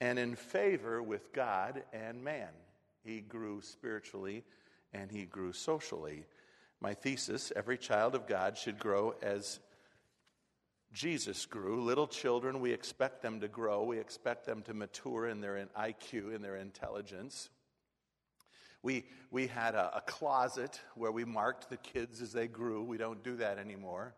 and 0.01 0.19
in 0.19 0.37
favor 0.37 1.03
with 1.03 1.33
God 1.33 1.83
and 1.93 2.23
man. 2.23 2.49
He 3.07 3.21
grew 3.21 3.61
spiritually 3.63 4.43
and 4.93 5.11
he 5.11 5.27
grew 5.27 5.53
socially. 5.53 6.25
My 6.81 6.95
thesis 6.95 7.53
every 7.55 7.79
child 7.79 8.17
of 8.17 8.27
God 8.27 8.59
should 8.59 8.81
grow 8.81 9.15
as 9.23 9.61
Jesus 10.93 11.47
grew. 11.47 11.83
Little 11.83 12.09
children, 12.09 12.61
we 12.61 12.73
expect 12.73 13.23
them 13.23 13.41
to 13.41 13.49
grow, 13.49 13.85
we 13.85 13.99
expect 13.99 14.45
them 14.45 14.63
to 14.63 14.75
mature 14.75 15.29
in 15.29 15.41
their 15.41 15.67
IQ, 15.79 16.35
in 16.35 16.43
their 16.43 16.57
intelligence. 16.57 17.49
We, 18.83 19.05
we 19.31 19.47
had 19.47 19.75
a, 19.75 19.97
a 19.97 20.01
closet 20.01 20.81
where 20.95 21.13
we 21.13 21.25
marked 21.25 21.71
the 21.71 21.77
kids 21.77 22.21
as 22.21 22.33
they 22.33 22.49
grew. 22.49 22.83
We 22.83 22.99
don't 22.99 23.23
do 23.23 23.37
that 23.37 23.59
anymore. 23.59 24.15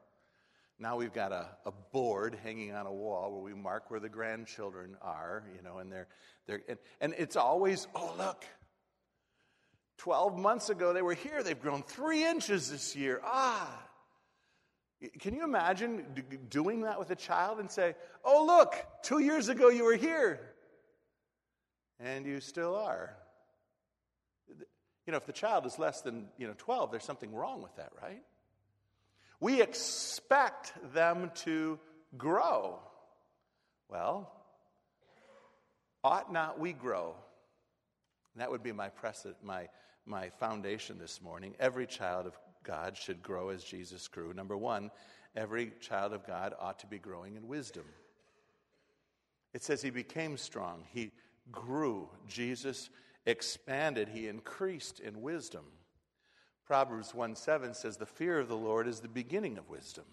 Now 0.78 0.96
we've 0.96 1.12
got 1.12 1.32
a, 1.32 1.48
a 1.66 1.72
board 1.92 2.38
hanging 2.42 2.72
on 2.72 2.86
a 2.86 2.92
wall 2.92 3.32
where 3.32 3.42
we 3.42 3.54
mark 3.60 3.90
where 3.90 4.00
the 4.00 4.08
grandchildren 4.08 4.96
are, 5.02 5.42
you 5.56 5.62
know, 5.62 5.78
and 5.78 5.90
they're, 5.90 6.06
they're 6.46 6.62
and, 6.68 6.78
and 7.00 7.14
it's 7.18 7.34
always, 7.36 7.88
oh, 7.94 8.14
look, 8.16 8.44
12 9.98 10.38
months 10.38 10.70
ago 10.70 10.92
they 10.92 11.02
were 11.02 11.14
here. 11.14 11.42
They've 11.42 11.60
grown 11.60 11.82
three 11.82 12.24
inches 12.24 12.70
this 12.70 12.96
year. 12.96 13.20
Ah. 13.24 13.84
Can 15.20 15.34
you 15.34 15.44
imagine 15.44 16.04
doing 16.48 16.82
that 16.82 16.98
with 16.98 17.10
a 17.10 17.16
child 17.16 17.60
and 17.60 17.70
say, 17.70 17.94
Oh, 18.24 18.44
look, 18.44 18.74
two 19.02 19.20
years 19.20 19.48
ago 19.48 19.68
you 19.68 19.84
were 19.84 19.96
here, 19.96 20.40
and 22.00 22.26
you 22.26 22.40
still 22.40 22.74
are? 22.74 23.16
You 25.06 25.12
know, 25.12 25.16
if 25.16 25.26
the 25.26 25.32
child 25.32 25.66
is 25.66 25.78
less 25.78 26.02
than, 26.02 26.26
you 26.36 26.46
know, 26.46 26.54
12, 26.58 26.90
there's 26.90 27.04
something 27.04 27.32
wrong 27.32 27.62
with 27.62 27.74
that, 27.76 27.92
right? 28.02 28.22
We 29.40 29.62
expect 29.62 30.72
them 30.92 31.30
to 31.36 31.78
grow. 32.16 32.78
Well, 33.88 34.30
ought 36.04 36.30
not 36.32 36.60
we 36.60 36.72
grow? 36.72 37.14
And 38.34 38.42
that 38.42 38.50
would 38.50 38.62
be 38.62 38.72
my, 38.72 38.88
precedent, 38.88 39.36
my, 39.42 39.68
my 40.08 40.30
foundation 40.30 40.98
this 40.98 41.20
morning. 41.20 41.54
Every 41.60 41.86
child 41.86 42.26
of 42.26 42.38
God 42.64 42.96
should 42.96 43.22
grow 43.22 43.50
as 43.50 43.62
Jesus 43.62 44.08
grew. 44.08 44.32
Number 44.32 44.56
one, 44.56 44.90
every 45.36 45.72
child 45.80 46.12
of 46.12 46.26
God 46.26 46.54
ought 46.58 46.78
to 46.80 46.86
be 46.86 46.98
growing 46.98 47.36
in 47.36 47.48
wisdom. 47.48 47.84
It 49.54 49.62
says 49.62 49.82
he 49.82 49.90
became 49.90 50.36
strong, 50.36 50.84
he 50.92 51.12
grew. 51.50 52.08
Jesus 52.26 52.90
expanded, 53.26 54.08
he 54.08 54.28
increased 54.28 55.00
in 55.00 55.22
wisdom. 55.22 55.64
Proverbs 56.66 57.14
1 57.14 57.34
7 57.34 57.72
says, 57.74 57.96
The 57.96 58.06
fear 58.06 58.38
of 58.38 58.48
the 58.48 58.56
Lord 58.56 58.86
is 58.86 59.00
the 59.00 59.08
beginning 59.08 59.56
of 59.56 59.70
wisdom. 59.70 60.04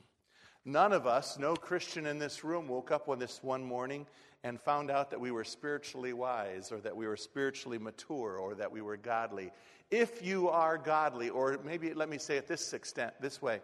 None 0.65 0.93
of 0.93 1.06
us, 1.06 1.38
no 1.38 1.56
Christian 1.56 2.08
in 2.08 2.17
this 2.17 2.43
room, 2.43 2.67
woke 2.67 2.89
up 2.89 3.08
on 3.08 3.19
this 3.19 3.43
one 3.43 3.63
morning 3.63 4.08
and 4.43 4.60
found 4.60 4.89
out 4.89 5.12
that 5.12 5.19
we 5.19 5.30
were 5.30 5.43
spiritually 5.43 6.12
wise 6.12 6.71
or 6.71 6.80
that 6.80 6.95
we 6.95 7.06
were 7.08 7.17
spiritually 7.17 7.78
mature 7.78 8.38
or 8.38 8.56
that 8.56 8.71
we 8.71 8.82
were 8.82 8.97
godly. 8.97 9.51
If 9.91 10.25
you 10.25 10.49
are 10.49 10.80
godly, 10.80 11.30
or 11.30 11.60
maybe 11.63 11.93
let 11.93 12.10
me 12.10 12.17
say 12.17 12.38
it 12.38 12.47
this 12.47 12.73
extent, 12.73 13.13
this 13.21 13.43
way, 13.43 13.62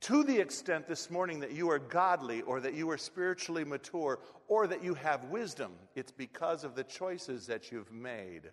to 0.00 0.24
the 0.24 0.38
extent 0.38 0.88
this 0.88 1.10
morning 1.10 1.40
that 1.40 1.52
you 1.52 1.70
are 1.70 1.78
godly 1.78 2.42
or 2.42 2.60
that 2.60 2.74
you 2.74 2.90
are 2.90 2.98
spiritually 2.98 3.64
mature 3.64 4.18
or 4.48 4.66
that 4.66 4.82
you 4.82 4.94
have 4.94 5.24
wisdom, 5.24 5.72
it's 5.94 6.10
because 6.10 6.64
of 6.64 6.74
the 6.74 6.84
choices 6.84 7.46
that 7.46 7.70
you've 7.70 7.92
made. 7.92 8.50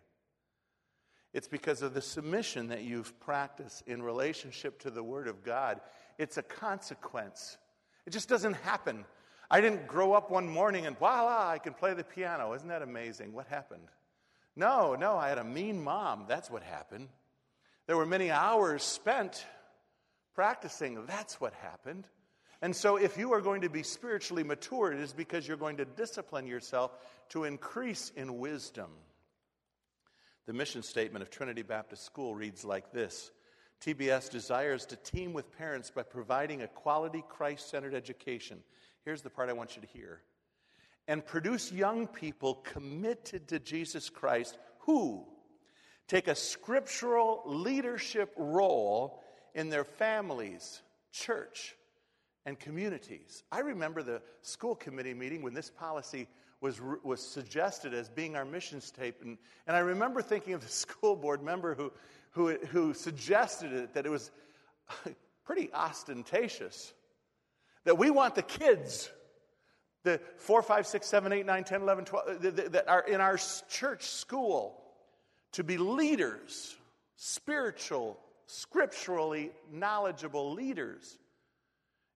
It's 1.33 1.47
because 1.47 1.81
of 1.81 1.93
the 1.93 2.01
submission 2.01 2.67
that 2.67 2.83
you've 2.83 3.19
practiced 3.19 3.83
in 3.87 4.03
relationship 4.03 4.79
to 4.81 4.91
the 4.91 5.03
Word 5.03 5.27
of 5.27 5.43
God. 5.43 5.79
It's 6.17 6.37
a 6.37 6.43
consequence. 6.43 7.57
It 8.07 8.13
just 8.13 8.29
doesn't 8.29 8.53
happen. 8.53 9.03
I 9.51 9.59
didn't 9.59 9.85
grow 9.85 10.13
up 10.13 10.31
one 10.31 10.47
morning 10.47 10.85
and 10.85 10.97
voila, 10.97 11.49
I 11.49 11.57
can 11.59 11.73
play 11.73 11.93
the 11.93 12.05
piano. 12.05 12.53
Isn't 12.53 12.69
that 12.69 12.81
amazing? 12.81 13.33
What 13.33 13.47
happened? 13.47 13.89
No, 14.55 14.95
no, 14.95 15.17
I 15.17 15.27
had 15.27 15.37
a 15.37 15.43
mean 15.43 15.83
mom. 15.83 16.23
That's 16.25 16.49
what 16.49 16.63
happened. 16.63 17.09
There 17.85 17.97
were 17.97 18.05
many 18.05 18.31
hours 18.31 18.81
spent 18.81 19.45
practicing. 20.33 21.05
That's 21.05 21.41
what 21.41 21.53
happened. 21.55 22.05
And 22.61 22.73
so, 22.73 22.95
if 22.95 23.17
you 23.17 23.33
are 23.33 23.41
going 23.41 23.61
to 23.61 23.69
be 23.69 23.83
spiritually 23.83 24.43
mature, 24.43 24.91
it 24.93 24.99
is 24.99 25.11
because 25.11 25.45
you're 25.47 25.57
going 25.57 25.77
to 25.77 25.85
discipline 25.85 26.47
yourself 26.47 26.91
to 27.29 27.43
increase 27.43 28.11
in 28.15 28.39
wisdom. 28.39 28.89
The 30.47 30.53
mission 30.53 30.81
statement 30.81 31.23
of 31.23 31.29
Trinity 31.29 31.61
Baptist 31.61 32.05
School 32.05 32.33
reads 32.33 32.63
like 32.63 32.91
this 32.93 33.31
TBS 33.81 34.29
desires 34.29 34.85
to 34.87 34.95
team 34.95 35.33
with 35.33 35.55
parents 35.57 35.91
by 35.91 36.03
providing 36.03 36.61
a 36.61 36.67
quality 36.67 37.23
Christ 37.27 37.69
centered 37.69 37.93
education. 37.93 38.59
Here's 39.05 39.21
the 39.21 39.29
part 39.29 39.49
I 39.49 39.53
want 39.53 39.75
you 39.75 39.81
to 39.81 39.87
hear 39.87 40.21
and 41.07 41.25
produce 41.25 41.71
young 41.71 42.07
people 42.07 42.55
committed 42.55 43.47
to 43.47 43.59
Jesus 43.59 44.09
Christ 44.09 44.57
who 44.79 45.25
take 46.07 46.27
a 46.27 46.35
scriptural 46.35 47.41
leadership 47.45 48.33
role 48.37 49.23
in 49.53 49.69
their 49.69 49.83
families, 49.83 50.81
church, 51.11 51.75
and 52.45 52.59
communities. 52.59 53.43
I 53.51 53.59
remember 53.59 54.03
the 54.03 54.21
school 54.41 54.75
committee 54.75 55.13
meeting 55.13 55.41
when 55.41 55.53
this 55.53 55.69
policy 55.69 56.27
was, 56.61 56.79
was 57.03 57.21
suggested 57.21 57.93
as 57.93 58.09
being 58.09 58.35
our 58.35 58.45
mission 58.45 58.81
statement. 58.81 59.39
And 59.67 59.75
I 59.75 59.79
remember 59.79 60.21
thinking 60.21 60.53
of 60.53 60.61
the 60.61 60.67
school 60.69 61.15
board 61.15 61.41
member 61.41 61.75
who, 61.75 61.91
who, 62.37 62.55
who 62.67 62.93
suggested 62.93 63.73
it, 63.73 63.93
that 63.95 64.05
it 64.05 64.09
was 64.09 64.31
pretty 65.45 65.73
ostentatious. 65.73 66.93
That 67.83 67.97
we 67.97 68.09
want 68.09 68.35
the 68.35 68.43
kids 68.43 69.09
the 70.03 70.21
4, 70.37 70.61
5, 70.61 70.87
6, 70.87 71.05
7, 71.05 71.33
8, 71.33 71.45
9, 71.45 71.63
10, 71.65 71.81
11, 71.81 72.05
12, 72.05 72.41
that 72.71 72.87
are 72.87 73.01
in 73.01 73.19
our 73.19 73.37
church 73.67 74.03
school 74.03 74.81
to 75.51 75.63
be 75.63 75.77
leaders, 75.77 76.77
spiritual, 77.17 78.17
scripturally 78.45 79.51
knowledgeable 79.69 80.53
leaders 80.53 81.17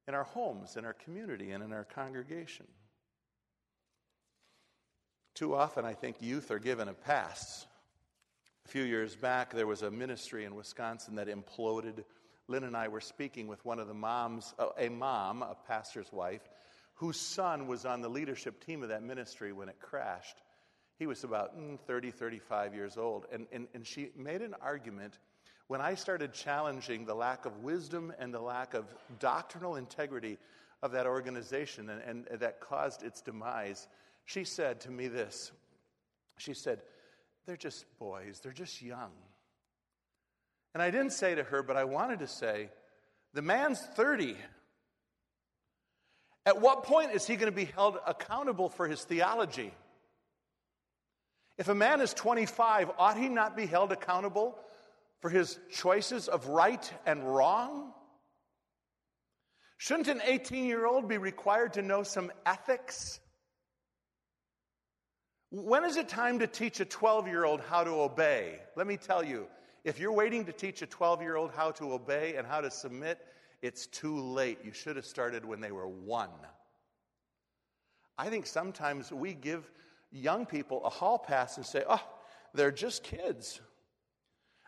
in 0.07 0.13
our 0.13 0.23
homes, 0.23 0.77
in 0.77 0.85
our 0.85 0.93
community, 0.93 1.51
and 1.51 1.63
in 1.63 1.73
our 1.73 1.83
congregation. 1.83 2.65
Too 5.35 5.55
often, 5.55 5.83
I 5.83 5.93
think 5.93 6.21
youth 6.21 6.51
are 6.51 6.59
given 6.59 6.87
a 6.87 6.93
pass. 6.93 7.67
A 8.65 8.67
few 8.69 8.83
years 8.83 9.15
back, 9.15 9.53
there 9.53 9.67
was 9.67 9.81
a 9.81 9.91
ministry 9.91 10.45
in 10.45 10.55
Wisconsin 10.55 11.15
that 11.15 11.27
imploded. 11.27 12.03
Lynn 12.47 12.63
and 12.63 12.77
I 12.77 12.87
were 12.87 13.01
speaking 13.01 13.47
with 13.47 13.63
one 13.65 13.79
of 13.79 13.87
the 13.87 13.93
moms, 13.93 14.53
a 14.77 14.89
mom, 14.89 15.41
a 15.41 15.55
pastor's 15.67 16.11
wife, 16.11 16.49
whose 16.95 17.19
son 17.19 17.67
was 17.67 17.85
on 17.85 18.01
the 18.01 18.09
leadership 18.09 18.63
team 18.63 18.83
of 18.83 18.89
that 18.89 19.03
ministry 19.03 19.51
when 19.51 19.69
it 19.69 19.79
crashed. 19.79 20.41
He 20.99 21.07
was 21.07 21.23
about 21.23 21.57
mm, 21.57 21.79
30, 21.79 22.11
35 22.11 22.75
years 22.75 22.97
old. 22.97 23.25
And, 23.31 23.47
and, 23.51 23.67
and 23.73 23.85
she 23.85 24.11
made 24.15 24.41
an 24.41 24.53
argument 24.61 25.17
when 25.67 25.81
I 25.81 25.95
started 25.95 26.33
challenging 26.33 27.05
the 27.05 27.15
lack 27.15 27.45
of 27.45 27.63
wisdom 27.63 28.13
and 28.19 28.33
the 28.33 28.39
lack 28.39 28.73
of 28.73 28.85
doctrinal 29.19 29.77
integrity 29.77 30.37
of 30.83 30.91
that 30.91 31.07
organization 31.07 31.89
and, 31.89 32.27
and 32.29 32.39
that 32.39 32.59
caused 32.59 33.03
its 33.03 33.21
demise. 33.21 33.87
She 34.25 34.43
said 34.43 34.79
to 34.81 34.91
me 34.91 35.07
this 35.07 35.51
She 36.37 36.53
said, 36.53 36.81
They're 37.45 37.57
just 37.57 37.85
boys, 37.99 38.39
they're 38.41 38.51
just 38.51 38.81
young. 38.81 39.11
And 40.73 40.81
I 40.81 40.91
didn't 40.91 41.11
say 41.11 41.35
to 41.35 41.43
her, 41.43 41.63
but 41.63 41.75
I 41.75 41.83
wanted 41.83 42.19
to 42.19 42.27
say, 42.27 42.69
The 43.33 43.41
man's 43.41 43.81
30. 43.95 44.37
At 46.45 46.59
what 46.59 46.83
point 46.83 47.11
is 47.11 47.27
he 47.27 47.35
going 47.35 47.51
to 47.51 47.55
be 47.55 47.65
held 47.65 47.97
accountable 48.07 48.69
for 48.69 48.87
his 48.87 49.03
theology? 49.03 49.73
If 51.57 51.67
a 51.67 51.75
man 51.75 52.01
is 52.01 52.13
25, 52.13 52.91
ought 52.97 53.17
he 53.17 53.29
not 53.29 53.55
be 53.55 53.67
held 53.67 53.91
accountable 53.91 54.57
for 55.19 55.29
his 55.29 55.59
choices 55.71 56.27
of 56.27 56.47
right 56.47 56.91
and 57.05 57.23
wrong? 57.23 57.93
Shouldn't 59.77 60.07
an 60.07 60.21
18 60.23 60.65
year 60.65 60.85
old 60.85 61.07
be 61.07 61.17
required 61.17 61.73
to 61.73 61.81
know 61.81 62.03
some 62.03 62.31
ethics? 62.45 63.19
When 65.51 65.83
is 65.83 65.97
it 65.97 66.07
time 66.07 66.39
to 66.39 66.47
teach 66.47 66.79
a 66.79 66.85
12 66.85 67.27
year 67.27 67.43
old 67.43 67.59
how 67.59 67.83
to 67.83 67.91
obey? 67.91 68.59
Let 68.77 68.87
me 68.87 68.95
tell 68.95 69.23
you, 69.23 69.47
if 69.83 69.99
you're 69.99 70.13
waiting 70.13 70.45
to 70.45 70.53
teach 70.53 70.81
a 70.81 70.85
12 70.85 71.21
year 71.21 71.35
old 71.35 71.51
how 71.51 71.71
to 71.71 71.91
obey 71.93 72.35
and 72.35 72.47
how 72.47 72.61
to 72.61 72.71
submit, 72.71 73.19
it's 73.61 73.85
too 73.87 74.17
late. 74.17 74.59
You 74.63 74.71
should 74.71 74.95
have 74.95 75.05
started 75.05 75.43
when 75.43 75.59
they 75.59 75.73
were 75.73 75.89
one. 75.89 76.29
I 78.17 78.29
think 78.29 78.47
sometimes 78.47 79.11
we 79.11 79.33
give 79.33 79.69
young 80.09 80.45
people 80.45 80.85
a 80.85 80.89
hall 80.89 81.19
pass 81.19 81.57
and 81.57 81.65
say, 81.65 81.83
oh, 81.87 82.03
they're 82.53 82.71
just 82.71 83.03
kids. 83.03 83.59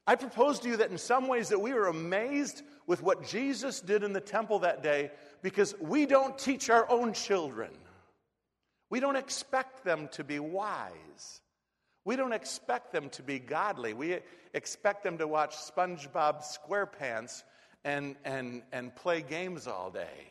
I 0.05 0.15
propose 0.15 0.59
to 0.59 0.67
you 0.67 0.77
that 0.77 0.91
in 0.91 0.97
some 0.97 1.29
ways 1.29 1.47
that 1.47 1.59
we 1.59 1.71
are 1.71 1.85
amazed 1.85 2.61
with 2.87 3.01
what 3.01 3.25
Jesus 3.25 3.79
did 3.79 4.03
in 4.03 4.11
the 4.11 4.19
temple 4.19 4.59
that 4.59 4.83
day 4.83 5.11
because 5.41 5.75
we 5.79 6.05
don't 6.05 6.37
teach 6.37 6.69
our 6.69 6.89
own 6.89 7.13
children. 7.13 7.71
We 8.93 8.99
don't 8.99 9.15
expect 9.15 9.84
them 9.84 10.08
to 10.12 10.23
be 10.23 10.38
wise. 10.38 11.41
We 12.06 12.15
don't 12.15 12.32
expect 12.32 12.93
them 12.93 13.10
to 13.10 13.23
be 13.23 13.39
godly. 13.39 13.95
We 13.95 14.19
expect 14.53 15.03
them 15.03 15.17
to 15.17 15.25
watch 15.25 15.56
SpongeBob 15.56 16.43
SquarePants 16.43 17.41
and, 17.84 18.15
and, 18.23 18.62
and 18.71 18.95
play 18.95 19.23
games 19.23 19.65
all 19.65 19.89
day. 19.89 20.27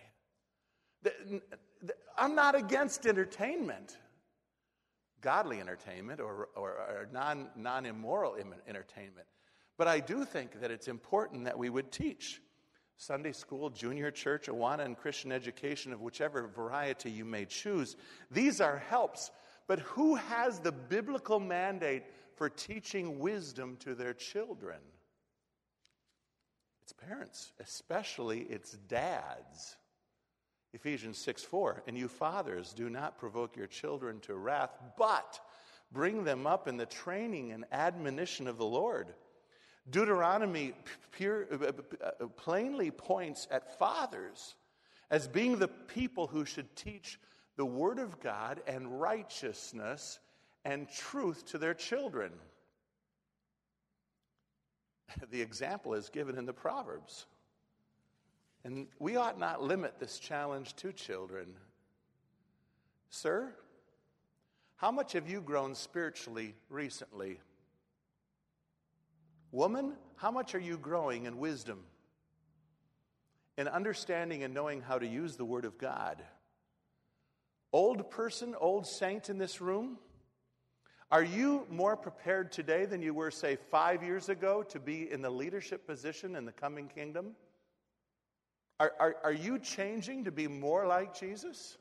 I'm 2.16 2.36
not 2.36 2.54
against 2.54 3.04
entertainment, 3.04 3.98
godly 5.20 5.58
entertainment 5.58 6.20
or, 6.20 6.48
or, 6.54 6.70
or 6.70 7.08
non, 7.12 7.84
immoral 7.84 8.36
entertainment. 8.68 9.26
But 9.76 9.88
I 9.88 9.98
do 9.98 10.24
think 10.24 10.60
that 10.60 10.70
it's 10.70 10.86
important 10.86 11.46
that 11.46 11.58
we 11.58 11.68
would 11.68 11.90
teach 11.90 12.40
Sunday 13.02 13.32
school, 13.32 13.68
junior 13.68 14.12
church, 14.12 14.46
Awana, 14.46 14.84
and 14.84 14.96
Christian 14.96 15.32
education 15.32 15.92
of 15.92 16.02
whichever 16.02 16.46
variety 16.46 17.10
you 17.10 17.24
may 17.24 17.44
choose. 17.44 17.96
These 18.30 18.60
are 18.60 18.78
helps. 18.78 19.32
But 19.66 19.80
who 19.80 20.14
has 20.14 20.60
the 20.60 20.70
biblical 20.70 21.40
mandate 21.40 22.04
for 22.36 22.48
teaching 22.48 23.18
wisdom 23.18 23.76
to 23.80 23.96
their 23.96 24.14
children? 24.14 24.78
It's 26.84 26.92
parents, 26.92 27.50
especially 27.58 28.42
its 28.42 28.70
dads. 28.88 29.76
Ephesians 30.72 31.18
6 31.18 31.42
4. 31.42 31.82
And 31.88 31.98
you 31.98 32.06
fathers, 32.06 32.72
do 32.72 32.88
not 32.88 33.18
provoke 33.18 33.56
your 33.56 33.66
children 33.66 34.20
to 34.20 34.36
wrath, 34.36 34.78
but 34.96 35.40
bring 35.90 36.22
them 36.22 36.46
up 36.46 36.68
in 36.68 36.76
the 36.76 36.86
training 36.86 37.50
and 37.50 37.64
admonition 37.72 38.46
of 38.46 38.58
the 38.58 38.64
Lord. 38.64 39.12
Deuteronomy 39.90 40.72
pure, 41.10 41.46
uh, 41.52 41.72
uh, 42.04 42.26
plainly 42.36 42.90
points 42.90 43.48
at 43.50 43.78
fathers 43.78 44.54
as 45.10 45.26
being 45.26 45.58
the 45.58 45.68
people 45.68 46.26
who 46.26 46.44
should 46.44 46.74
teach 46.76 47.18
the 47.56 47.66
Word 47.66 47.98
of 47.98 48.20
God 48.20 48.62
and 48.66 49.00
righteousness 49.00 50.20
and 50.64 50.88
truth 50.88 51.44
to 51.46 51.58
their 51.58 51.74
children. 51.74 52.32
The 55.30 55.42
example 55.42 55.92
is 55.92 56.08
given 56.08 56.38
in 56.38 56.46
the 56.46 56.54
Proverbs. 56.54 57.26
And 58.64 58.86
we 58.98 59.16
ought 59.16 59.38
not 59.38 59.62
limit 59.62 59.98
this 59.98 60.18
challenge 60.18 60.74
to 60.76 60.90
children. 60.90 61.48
Sir, 63.10 63.52
how 64.76 64.90
much 64.90 65.12
have 65.12 65.28
you 65.28 65.42
grown 65.42 65.74
spiritually 65.74 66.54
recently? 66.70 67.40
Woman, 69.52 69.92
how 70.16 70.30
much 70.30 70.54
are 70.54 70.60
you 70.60 70.78
growing 70.78 71.26
in 71.26 71.38
wisdom? 71.38 71.80
In 73.58 73.68
understanding 73.68 74.42
and 74.42 74.54
knowing 74.54 74.80
how 74.80 74.98
to 74.98 75.06
use 75.06 75.36
the 75.36 75.44
Word 75.44 75.66
of 75.66 75.76
God? 75.76 76.22
Old 77.70 78.10
person, 78.10 78.54
old 78.58 78.86
saint 78.86 79.28
in 79.28 79.36
this 79.36 79.60
room, 79.60 79.98
are 81.10 81.22
you 81.22 81.66
more 81.70 81.94
prepared 81.98 82.50
today 82.50 82.86
than 82.86 83.02
you 83.02 83.12
were, 83.12 83.30
say, 83.30 83.56
five 83.70 84.02
years 84.02 84.30
ago 84.30 84.62
to 84.70 84.80
be 84.80 85.12
in 85.12 85.20
the 85.20 85.28
leadership 85.28 85.86
position 85.86 86.34
in 86.34 86.46
the 86.46 86.52
coming 86.52 86.88
kingdom? 86.88 87.32
Are, 88.80 88.94
are, 88.98 89.16
are 89.22 89.32
you 89.32 89.58
changing 89.58 90.24
to 90.24 90.32
be 90.32 90.48
more 90.48 90.86
like 90.86 91.18
Jesus? 91.18 91.76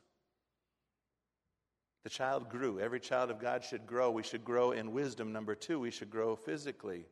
The 2.04 2.10
child 2.10 2.50
grew. 2.50 2.78
Every 2.80 3.00
child 3.00 3.30
of 3.30 3.40
God 3.40 3.64
should 3.64 3.86
grow. 3.86 4.10
We 4.10 4.22
should 4.22 4.44
grow 4.44 4.72
in 4.72 4.92
wisdom. 4.92 5.32
Number 5.32 5.54
two, 5.54 5.80
we 5.80 5.90
should 5.90 6.10
grow 6.10 6.36
physically. 6.36 7.06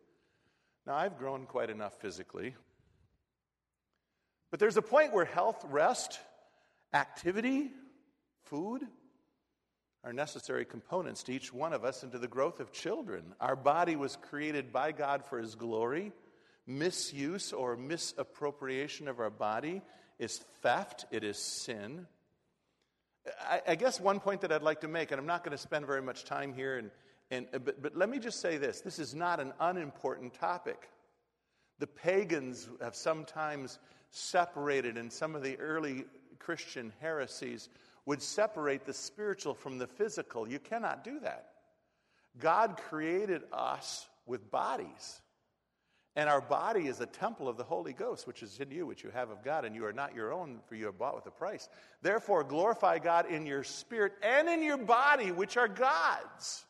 Now, 0.86 0.94
I've 0.94 1.18
grown 1.18 1.46
quite 1.46 1.70
enough 1.70 2.00
physically. 2.00 2.54
But 4.50 4.60
there's 4.60 4.76
a 4.76 4.82
point 4.82 5.12
where 5.12 5.24
health, 5.24 5.64
rest, 5.68 6.18
activity, 6.92 7.70
food 8.44 8.82
are 10.02 10.12
necessary 10.12 10.64
components 10.64 11.22
to 11.24 11.32
each 11.32 11.52
one 11.52 11.72
of 11.72 11.84
us 11.84 12.02
and 12.02 12.10
to 12.12 12.18
the 12.18 12.26
growth 12.26 12.58
of 12.58 12.72
children. 12.72 13.34
Our 13.40 13.54
body 13.54 13.96
was 13.96 14.16
created 14.16 14.72
by 14.72 14.92
God 14.92 15.24
for 15.24 15.38
His 15.38 15.54
glory. 15.54 16.12
Misuse 16.66 17.52
or 17.52 17.76
misappropriation 17.76 19.08
of 19.08 19.20
our 19.20 19.30
body 19.30 19.82
is 20.18 20.38
theft, 20.62 21.04
it 21.10 21.22
is 21.22 21.38
sin. 21.38 22.06
I, 23.42 23.60
I 23.68 23.74
guess 23.74 24.00
one 24.00 24.20
point 24.20 24.40
that 24.40 24.52
I'd 24.52 24.62
like 24.62 24.80
to 24.80 24.88
make, 24.88 25.10
and 25.10 25.20
I'm 25.20 25.26
not 25.26 25.44
going 25.44 25.56
to 25.56 25.62
spend 25.62 25.86
very 25.86 26.02
much 26.02 26.24
time 26.24 26.54
here, 26.54 26.78
and, 26.78 26.90
and, 27.30 27.46
uh, 27.54 27.58
but, 27.58 27.82
but 27.82 27.96
let 27.96 28.08
me 28.08 28.18
just 28.18 28.40
say 28.40 28.56
this 28.56 28.80
this 28.80 28.98
is 28.98 29.14
not 29.14 29.40
an 29.40 29.52
unimportant 29.60 30.34
topic. 30.34 30.88
The 31.78 31.86
pagans 31.86 32.68
have 32.82 32.94
sometimes 32.94 33.78
separated 34.10 34.98
and 34.98 35.12
some 35.12 35.34
of 35.34 35.42
the 35.42 35.58
early 35.58 36.04
Christian 36.38 36.92
heresies 37.00 37.68
would 38.06 38.20
separate 38.20 38.84
the 38.84 38.92
spiritual 38.92 39.54
from 39.54 39.78
the 39.78 39.86
physical. 39.86 40.48
You 40.48 40.58
cannot 40.58 41.04
do 41.04 41.20
that. 41.20 41.50
God 42.38 42.76
created 42.88 43.42
us 43.52 44.08
with 44.26 44.50
bodies. 44.50 45.20
And 46.16 46.28
our 46.28 46.40
body 46.40 46.88
is 46.88 47.00
a 47.00 47.06
temple 47.06 47.48
of 47.48 47.56
the 47.56 47.64
Holy 47.64 47.92
Ghost, 47.92 48.26
which 48.26 48.42
is 48.42 48.58
in 48.58 48.70
you, 48.70 48.84
which 48.84 49.04
you 49.04 49.10
have 49.10 49.30
of 49.30 49.44
God, 49.44 49.64
and 49.64 49.76
you 49.76 49.86
are 49.86 49.92
not 49.92 50.14
your 50.14 50.32
own, 50.32 50.58
for 50.66 50.74
you 50.74 50.88
are 50.88 50.92
bought 50.92 51.14
with 51.14 51.26
a 51.26 51.30
price. 51.30 51.68
Therefore, 52.02 52.42
glorify 52.42 52.98
God 52.98 53.26
in 53.30 53.46
your 53.46 53.62
spirit 53.62 54.14
and 54.22 54.48
in 54.48 54.62
your 54.62 54.76
body, 54.76 55.30
which 55.30 55.56
are 55.56 55.68
God's. 55.68 56.64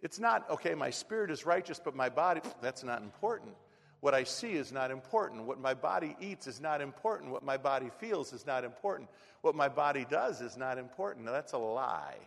It's 0.00 0.18
not, 0.18 0.48
okay, 0.50 0.74
my 0.74 0.90
spirit 0.90 1.30
is 1.30 1.44
righteous, 1.44 1.80
but 1.82 1.96
my 1.96 2.08
body, 2.08 2.40
that's 2.62 2.84
not 2.84 3.02
important. 3.02 3.54
What 4.00 4.14
I 4.14 4.22
see 4.22 4.52
is 4.52 4.70
not 4.70 4.90
important. 4.90 5.44
What 5.44 5.60
my 5.60 5.74
body 5.74 6.16
eats 6.20 6.46
is 6.46 6.60
not 6.60 6.80
important. 6.80 7.32
What 7.32 7.42
my 7.42 7.56
body 7.56 7.90
feels 7.98 8.32
is 8.32 8.46
not 8.46 8.64
important. 8.64 9.08
What 9.40 9.56
my 9.56 9.68
body 9.68 10.06
does 10.08 10.40
is 10.40 10.56
not 10.56 10.78
important. 10.78 11.26
Now, 11.26 11.32
that's 11.32 11.52
a 11.52 11.58
lie. 11.58 12.18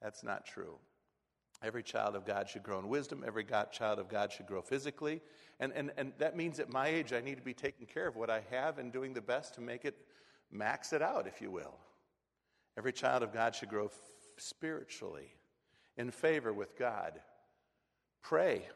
That's 0.00 0.24
not 0.24 0.46
true. 0.46 0.78
Every 1.62 1.82
child 1.82 2.14
of 2.14 2.24
God 2.24 2.48
should 2.48 2.62
grow 2.62 2.78
in 2.78 2.88
wisdom. 2.88 3.24
Every 3.26 3.42
God, 3.42 3.72
child 3.72 3.98
of 3.98 4.08
God 4.08 4.32
should 4.32 4.46
grow 4.46 4.62
physically. 4.62 5.20
And, 5.60 5.72
and, 5.72 5.90
and 5.98 6.12
that 6.18 6.36
means 6.36 6.60
at 6.60 6.72
my 6.72 6.86
age, 6.86 7.12
I 7.12 7.20
need 7.20 7.36
to 7.36 7.42
be 7.42 7.54
taking 7.54 7.86
care 7.86 8.06
of 8.06 8.16
what 8.16 8.30
I 8.30 8.42
have 8.50 8.78
and 8.78 8.92
doing 8.92 9.12
the 9.12 9.20
best 9.20 9.54
to 9.54 9.60
make 9.60 9.84
it 9.84 9.96
max 10.50 10.92
it 10.92 11.02
out, 11.02 11.26
if 11.26 11.42
you 11.42 11.50
will. 11.50 11.74
Every 12.78 12.92
child 12.92 13.22
of 13.24 13.32
God 13.32 13.56
should 13.56 13.68
grow 13.68 13.86
f- 13.86 13.92
spiritually 14.36 15.32
in 15.98 16.10
favor 16.10 16.52
with 16.52 16.78
God. 16.78 17.20
Pray. 18.22 18.66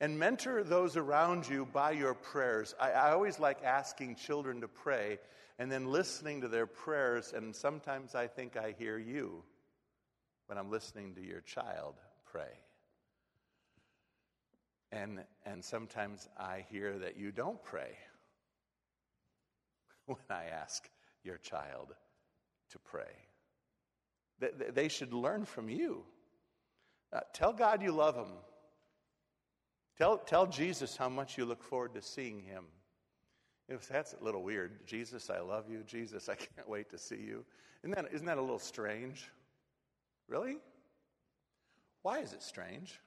And 0.00 0.18
mentor 0.18 0.62
those 0.62 0.96
around 0.96 1.48
you 1.48 1.66
by 1.72 1.92
your 1.92 2.14
prayers. 2.14 2.74
I, 2.78 2.92
I 2.92 3.10
always 3.12 3.40
like 3.40 3.64
asking 3.64 4.16
children 4.16 4.60
to 4.60 4.68
pray 4.68 5.18
and 5.58 5.72
then 5.72 5.86
listening 5.86 6.40
to 6.42 6.48
their 6.48 6.66
prayers, 6.66 7.32
and 7.34 7.54
sometimes 7.54 8.14
I 8.14 8.26
think 8.26 8.56
I 8.56 8.74
hear 8.76 8.98
you 8.98 9.42
when 10.46 10.58
I'm 10.58 10.70
listening 10.70 11.14
to 11.14 11.24
your 11.24 11.40
child 11.40 11.94
pray. 12.24 12.58
And, 14.90 15.20
and 15.46 15.64
sometimes 15.64 16.28
I 16.36 16.64
hear 16.68 16.98
that 16.98 17.16
you 17.16 17.30
don't 17.30 17.62
pray 17.62 17.96
when 20.06 20.18
I 20.28 20.46
ask 20.46 20.88
your 21.22 21.38
child 21.38 21.94
to 22.70 22.78
pray. 22.80 23.28
They, 24.38 24.50
they 24.72 24.88
should 24.88 25.12
learn 25.12 25.44
from 25.44 25.68
you. 25.68 26.04
Uh, 27.12 27.20
tell 27.32 27.52
God 27.52 27.82
you 27.82 27.92
love 27.92 28.16
him. 28.16 28.32
Tell, 29.96 30.18
tell 30.18 30.46
Jesus 30.46 30.96
how 30.96 31.08
much 31.08 31.38
you 31.38 31.44
look 31.44 31.62
forward 31.62 31.94
to 31.94 32.02
seeing 32.02 32.40
him. 32.40 32.64
If 33.68 33.88
that's 33.88 34.14
a 34.20 34.24
little 34.24 34.42
weird. 34.42 34.86
Jesus, 34.86 35.30
I 35.30 35.40
love 35.40 35.70
you. 35.70 35.82
Jesus, 35.86 36.28
I 36.28 36.34
can't 36.56 36.68
wait 36.68 36.90
to 36.90 36.98
see 36.98 37.16
you. 37.16 37.44
Isn't 37.82 37.94
that, 37.94 38.12
isn't 38.12 38.26
that 38.26 38.38
a 38.38 38.42
little 38.42 38.58
strange? 38.58 39.30
Really? 40.28 40.56
Why 42.02 42.18
is 42.18 42.32
it 42.32 42.42
strange 42.42 43.00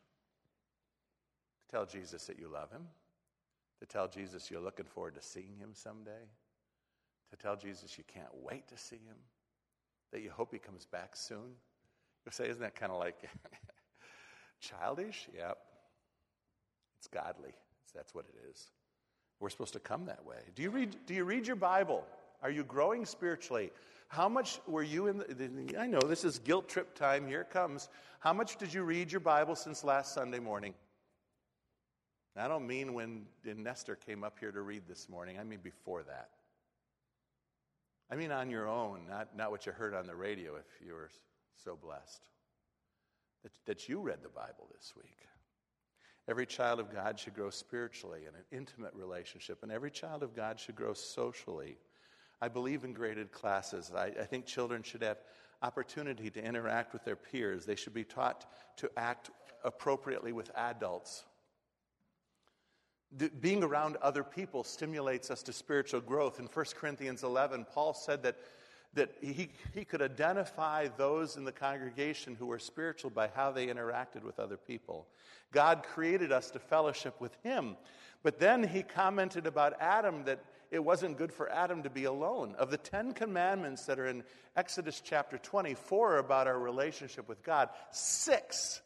to 1.61 1.71
tell 1.71 1.85
Jesus 1.85 2.25
that 2.27 2.39
you 2.39 2.47
love 2.47 2.71
him? 2.71 2.87
To 3.81 3.85
tell 3.85 4.07
Jesus 4.07 4.49
you're 4.49 4.61
looking 4.61 4.85
forward 4.85 5.15
to 5.15 5.21
seeing 5.21 5.55
him 5.59 5.71
someday? 5.73 6.25
To 7.31 7.37
tell 7.37 7.55
Jesus 7.55 7.97
you 7.97 8.03
can't 8.07 8.33
wait 8.33 8.67
to 8.69 8.77
see 8.77 8.95
him? 8.95 9.17
That 10.11 10.21
you 10.21 10.29
hope 10.29 10.51
he 10.51 10.59
comes 10.59 10.85
back 10.85 11.15
soon? 11.15 11.55
You'll 12.25 12.31
say, 12.31 12.49
isn't 12.49 12.61
that 12.61 12.75
kind 12.75 12.91
of 12.91 12.99
like 12.99 13.29
childish? 14.59 15.27
Yep. 15.35 15.57
It's 16.99 17.07
godly. 17.07 17.53
That's 17.95 18.13
what 18.13 18.25
it 18.25 18.49
is. 18.51 18.69
We're 19.39 19.49
supposed 19.49 19.73
to 19.73 19.79
come 19.79 20.05
that 20.05 20.25
way. 20.25 20.37
Do 20.55 20.63
you 20.63 20.69
read, 20.69 20.95
do 21.05 21.13
you 21.13 21.23
read 21.23 21.45
your 21.45 21.55
Bible? 21.55 22.03
Are 22.41 22.49
you 22.49 22.63
growing 22.63 23.05
spiritually? 23.05 23.71
How 24.07 24.29
much 24.29 24.59
were 24.67 24.83
you 24.83 25.07
in 25.07 25.17
the, 25.17 25.77
I 25.77 25.87
know 25.87 25.99
this 25.99 26.23
is 26.23 26.39
guilt 26.39 26.69
trip 26.69 26.95
time. 26.95 27.27
Here 27.27 27.41
it 27.41 27.49
comes. 27.49 27.89
How 28.19 28.33
much 28.33 28.57
did 28.57 28.73
you 28.73 28.83
read 28.83 29.11
your 29.11 29.21
Bible 29.21 29.55
since 29.55 29.83
last 29.83 30.13
Sunday 30.13 30.39
morning? 30.39 30.73
I 32.35 32.47
don't 32.47 32.67
mean 32.67 32.93
when 32.93 33.25
Nestor 33.43 33.95
came 33.95 34.23
up 34.23 34.37
here 34.39 34.51
to 34.51 34.61
read 34.61 34.83
this 34.87 35.09
morning. 35.09 35.39
I 35.39 35.43
mean 35.43 35.59
before 35.63 36.03
that. 36.03 36.29
I 38.09 38.15
mean 38.15 38.31
on 38.31 38.49
your 38.49 38.67
own, 38.67 39.01
not, 39.09 39.35
not 39.35 39.51
what 39.51 39.65
you 39.65 39.71
heard 39.71 39.93
on 39.93 40.07
the 40.07 40.15
radio 40.15 40.55
if 40.55 40.85
you 40.85 40.93
were 40.93 41.09
so 41.63 41.75
blessed. 41.75 42.21
That, 43.43 43.51
that 43.65 43.89
you 43.89 43.99
read 43.99 44.19
the 44.23 44.29
Bible 44.29 44.67
this 44.73 44.93
week. 44.95 45.17
Every 46.29 46.45
child 46.45 46.79
of 46.79 46.91
God 46.93 47.19
should 47.19 47.35
grow 47.35 47.49
spiritually 47.49 48.21
in 48.21 48.35
an 48.35 48.43
intimate 48.51 48.93
relationship, 48.93 49.63
and 49.63 49.71
every 49.71 49.91
child 49.91 50.23
of 50.23 50.35
God 50.35 50.59
should 50.59 50.75
grow 50.75 50.93
socially. 50.93 51.77
I 52.41 52.49
believe 52.49 52.83
in 52.83 52.93
graded 52.93 53.31
classes. 53.31 53.91
I, 53.95 54.07
I 54.07 54.25
think 54.25 54.45
children 54.45 54.83
should 54.83 55.03
have 55.03 55.17
opportunity 55.61 56.29
to 56.29 56.43
interact 56.43 56.93
with 56.93 57.03
their 57.05 57.15
peers. 57.15 57.65
They 57.65 57.75
should 57.75 57.93
be 57.93 58.03
taught 58.03 58.45
to 58.77 58.91
act 58.97 59.31
appropriately 59.63 60.33
with 60.33 60.51
adults. 60.55 61.23
Being 63.39 63.63
around 63.63 63.95
other 63.97 64.23
people 64.23 64.63
stimulates 64.63 65.31
us 65.31 65.41
to 65.43 65.53
spiritual 65.53 66.01
growth. 66.01 66.39
In 66.39 66.45
1 66.47 66.65
Corinthians 66.75 67.23
11, 67.23 67.65
Paul 67.73 67.93
said 67.93 68.23
that, 68.23 68.35
that 68.95 69.11
he, 69.21 69.49
he 69.73 69.85
could 69.85 70.01
identify 70.01 70.89
those 70.97 71.37
in 71.37 71.45
the 71.45 71.51
congregation 71.51 72.35
who 72.37 72.47
were 72.47 72.59
spiritual 72.59 73.09
by 73.09 73.29
how 73.33 73.51
they 73.51 73.67
interacted 73.67 74.23
with 74.23 74.39
other 74.39 74.57
people. 74.57 75.07
God 75.53 75.83
created 75.83 76.31
us 76.31 76.51
to 76.51 76.59
fellowship 76.59 77.19
with 77.21 77.35
him. 77.43 77.77
But 78.23 78.39
then 78.39 78.63
he 78.67 78.83
commented 78.83 79.47
about 79.47 79.79
Adam 79.79 80.25
that 80.25 80.43
it 80.69 80.83
wasn't 80.83 81.17
good 81.17 81.31
for 81.31 81.49
Adam 81.49 81.83
to 81.83 81.89
be 81.89 82.03
alone. 82.03 82.55
Of 82.57 82.71
the 82.71 82.77
Ten 82.77 83.13
Commandments 83.13 83.85
that 83.85 83.99
are 83.99 84.07
in 84.07 84.23
Exodus 84.55 85.01
chapter 85.03 85.37
24 85.37 86.15
are 86.15 86.17
about 86.17 86.47
our 86.47 86.59
relationship 86.59 87.29
with 87.29 87.43
God, 87.43 87.69
six 87.91 88.81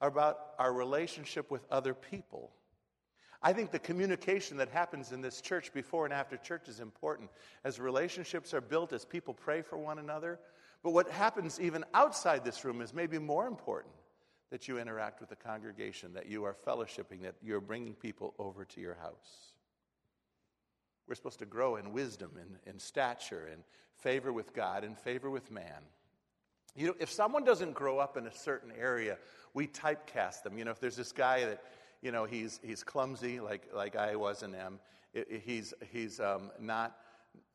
are 0.00 0.08
about 0.08 0.38
our 0.58 0.72
relationship 0.72 1.50
with 1.50 1.64
other 1.70 1.94
people. 1.94 2.50
I 3.42 3.52
think 3.52 3.70
the 3.70 3.78
communication 3.78 4.56
that 4.58 4.68
happens 4.68 5.10
in 5.10 5.20
this 5.20 5.40
church 5.40 5.72
before 5.72 6.04
and 6.04 6.14
after 6.14 6.36
church 6.36 6.68
is 6.68 6.78
important. 6.78 7.30
As 7.64 7.80
relationships 7.80 8.54
are 8.54 8.60
built, 8.60 8.92
as 8.92 9.04
people 9.04 9.34
pray 9.34 9.62
for 9.62 9.76
one 9.76 9.98
another. 9.98 10.38
But 10.82 10.92
what 10.92 11.10
happens 11.10 11.60
even 11.60 11.84
outside 11.94 12.44
this 12.44 12.64
room 12.64 12.80
is 12.80 12.94
maybe 12.94 13.18
more 13.18 13.46
important 13.46 13.94
that 14.50 14.68
you 14.68 14.78
interact 14.78 15.20
with 15.20 15.30
the 15.30 15.36
congregation, 15.36 16.12
that 16.12 16.26
you 16.26 16.44
are 16.44 16.54
fellowshipping, 16.66 17.22
that 17.22 17.34
you're 17.42 17.60
bringing 17.60 17.94
people 17.94 18.34
over 18.38 18.64
to 18.66 18.80
your 18.80 18.94
house. 18.94 19.54
We're 21.08 21.14
supposed 21.14 21.40
to 21.40 21.46
grow 21.46 21.76
in 21.76 21.92
wisdom, 21.92 22.32
in, 22.36 22.70
in 22.70 22.78
stature, 22.78 23.48
in 23.52 23.60
favor 23.96 24.32
with 24.32 24.52
God, 24.54 24.84
in 24.84 24.94
favor 24.94 25.30
with 25.30 25.50
man. 25.50 25.82
You 26.76 26.88
know, 26.88 26.94
if 27.00 27.10
someone 27.10 27.44
doesn't 27.44 27.74
grow 27.74 27.98
up 27.98 28.16
in 28.16 28.26
a 28.26 28.34
certain 28.34 28.72
area, 28.78 29.18
we 29.54 29.66
typecast 29.66 30.42
them. 30.42 30.56
You 30.56 30.64
know, 30.64 30.70
if 30.70 30.80
there's 30.80 30.96
this 30.96 31.12
guy 31.12 31.44
that, 31.44 31.62
you 32.02 32.10
know, 32.10 32.24
he's, 32.24 32.60
he's 32.62 32.82
clumsy, 32.82 33.40
like, 33.40 33.68
like 33.74 33.96
I 33.96 34.16
was 34.16 34.42
and 34.42 34.54
it, 35.14 35.42
he's, 35.44 35.72
he's 35.92 36.20
um, 36.20 36.50
not, 36.60 36.96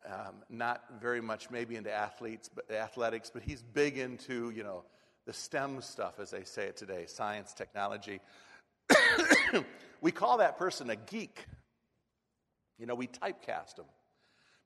um, 0.05 0.35
not 0.49 0.83
very 1.01 1.21
much 1.21 1.51
maybe 1.51 1.75
into 1.75 1.91
athletes, 1.91 2.49
but, 2.53 2.71
athletics, 2.71 3.29
but 3.31 3.43
he's 3.43 3.61
big 3.61 3.97
into, 3.97 4.51
you 4.51 4.63
know, 4.63 4.83
the 5.25 5.33
STEM 5.33 5.81
stuff, 5.81 6.19
as 6.19 6.31
they 6.31 6.45
say 6.45 6.63
it 6.63 6.77
today 6.77 7.05
science, 7.07 7.53
technology. 7.53 8.21
we 10.01 10.11
call 10.11 10.37
that 10.37 10.57
person 10.57 10.89
a 10.89 10.95
geek. 10.95 11.45
You 12.79 12.85
know, 12.85 12.95
we 12.95 13.07
typecast 13.07 13.77
him 13.77 13.85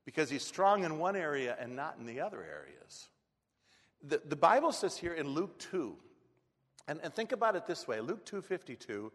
because 0.04 0.30
he's 0.30 0.44
strong 0.44 0.84
in 0.84 0.98
one 0.98 1.16
area 1.16 1.56
and 1.58 1.74
not 1.74 1.96
in 1.98 2.06
the 2.06 2.20
other 2.20 2.42
areas. 2.42 3.08
The, 4.04 4.20
the 4.24 4.36
Bible 4.36 4.72
says 4.72 4.96
here 4.96 5.14
in 5.14 5.28
Luke 5.28 5.58
2, 5.58 5.96
and, 6.88 7.00
and 7.02 7.14
think 7.14 7.32
about 7.32 7.56
it 7.56 7.66
this 7.66 7.88
way 7.88 8.00
Luke 8.00 8.26
2.52 8.26 9.10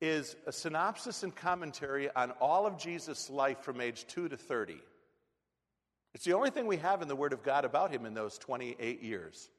is 0.00 0.36
a 0.46 0.52
synopsis 0.52 1.22
and 1.22 1.34
commentary 1.34 2.08
on 2.14 2.30
all 2.40 2.66
of 2.66 2.78
Jesus' 2.78 3.28
life 3.28 3.60
from 3.60 3.80
age 3.80 4.06
2 4.08 4.28
to 4.28 4.36
30. 4.36 4.76
It's 6.14 6.24
the 6.24 6.32
only 6.32 6.50
thing 6.50 6.66
we 6.66 6.78
have 6.78 7.02
in 7.02 7.08
the 7.08 7.16
Word 7.16 7.32
of 7.32 7.42
God 7.42 7.64
about 7.64 7.90
him 7.90 8.06
in 8.06 8.14
those 8.14 8.38
28 8.38 9.02
years. 9.02 9.50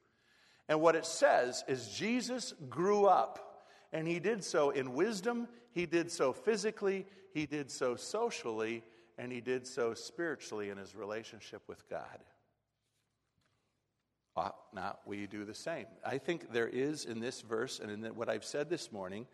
And 0.68 0.80
what 0.80 0.96
it 0.96 1.06
says 1.06 1.64
is 1.68 1.88
Jesus 1.88 2.54
grew 2.68 3.06
up, 3.06 3.66
and 3.92 4.06
he 4.06 4.18
did 4.18 4.44
so 4.44 4.70
in 4.70 4.94
wisdom, 4.94 5.48
he 5.72 5.86
did 5.86 6.10
so 6.10 6.32
physically, 6.32 7.06
he 7.32 7.46
did 7.46 7.70
so 7.70 7.96
socially, 7.96 8.82
and 9.18 9.32
he 9.32 9.40
did 9.40 9.66
so 9.66 9.94
spiritually 9.94 10.70
in 10.70 10.76
his 10.76 10.94
relationship 10.94 11.62
with 11.68 11.88
God. 11.88 12.18
Ought 14.34 14.56
not 14.72 15.00
we 15.06 15.26
do 15.26 15.44
the 15.44 15.54
same? 15.54 15.86
I 16.04 16.18
think 16.18 16.52
there 16.52 16.68
is 16.68 17.04
in 17.04 17.20
this 17.20 17.42
verse 17.42 17.80
and 17.80 17.90
in 17.90 18.14
what 18.14 18.30
I've 18.30 18.44
said 18.44 18.70
this 18.70 18.90
morning 18.90 19.26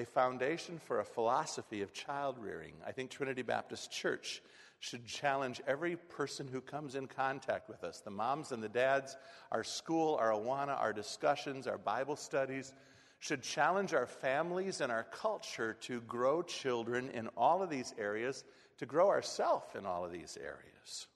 a 0.00 0.06
foundation 0.06 0.78
for 0.78 1.00
a 1.00 1.04
philosophy 1.04 1.82
of 1.82 1.92
child 1.92 2.36
rearing. 2.38 2.72
I 2.86 2.92
think 2.92 3.10
Trinity 3.10 3.42
Baptist 3.42 3.92
Church 3.92 4.42
should 4.78 5.04
challenge 5.04 5.60
every 5.66 5.96
person 5.96 6.48
who 6.48 6.62
comes 6.62 6.94
in 6.94 7.06
contact 7.06 7.68
with 7.68 7.84
us 7.84 8.00
the 8.00 8.10
moms 8.10 8.50
and 8.50 8.62
the 8.62 8.68
dads, 8.68 9.16
our 9.52 9.62
school, 9.62 10.16
our 10.18 10.30
Awana, 10.30 10.80
our 10.80 10.94
discussions, 10.94 11.66
our 11.66 11.76
Bible 11.76 12.16
studies 12.16 12.72
should 13.18 13.42
challenge 13.42 13.92
our 13.92 14.06
families 14.06 14.80
and 14.80 14.90
our 14.90 15.04
culture 15.04 15.76
to 15.82 16.00
grow 16.02 16.40
children 16.42 17.10
in 17.10 17.28
all 17.36 17.62
of 17.62 17.68
these 17.68 17.94
areas, 17.98 18.44
to 18.78 18.86
grow 18.86 19.08
ourselves 19.08 19.66
in 19.78 19.84
all 19.84 20.06
of 20.06 20.12
these 20.12 20.38
areas. 20.40 21.06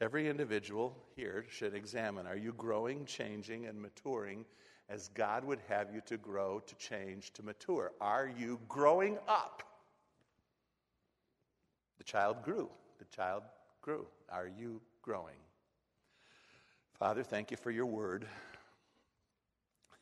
Every 0.00 0.28
individual 0.28 0.96
here 1.16 1.44
should 1.50 1.74
examine 1.74 2.28
are 2.28 2.36
you 2.36 2.52
growing, 2.52 3.06
changing, 3.06 3.66
and 3.66 3.82
maturing 3.82 4.44
as 4.92 5.08
God 5.14 5.42
would 5.44 5.60
have 5.68 5.88
you 5.94 6.02
to 6.04 6.18
grow, 6.18 6.60
to 6.66 6.74
change, 6.74 7.32
to 7.32 7.42
mature? 7.42 7.92
Are 7.98 8.30
you 8.38 8.60
growing 8.68 9.16
up? 9.26 9.62
The 11.96 12.04
child 12.04 12.42
grew. 12.44 12.68
The 12.98 13.06
child 13.06 13.42
grew. 13.80 14.06
Are 14.28 14.46
you 14.46 14.82
growing? 15.00 15.38
Father, 16.98 17.22
thank 17.22 17.50
you 17.50 17.56
for 17.56 17.70
your 17.70 17.86
word. 17.86 18.26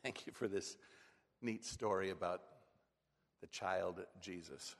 Thank 0.03 0.27
you 0.27 0.33
for 0.33 0.49
this 0.49 0.75
neat 1.41 1.63
story 1.63 2.09
about 2.09 2.41
the 3.39 3.47
child 3.47 4.01
Jesus. 4.19 4.75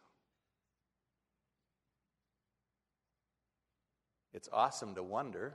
It's 4.34 4.50
awesome 4.52 4.94
to 4.96 5.04
wonder. 5.04 5.54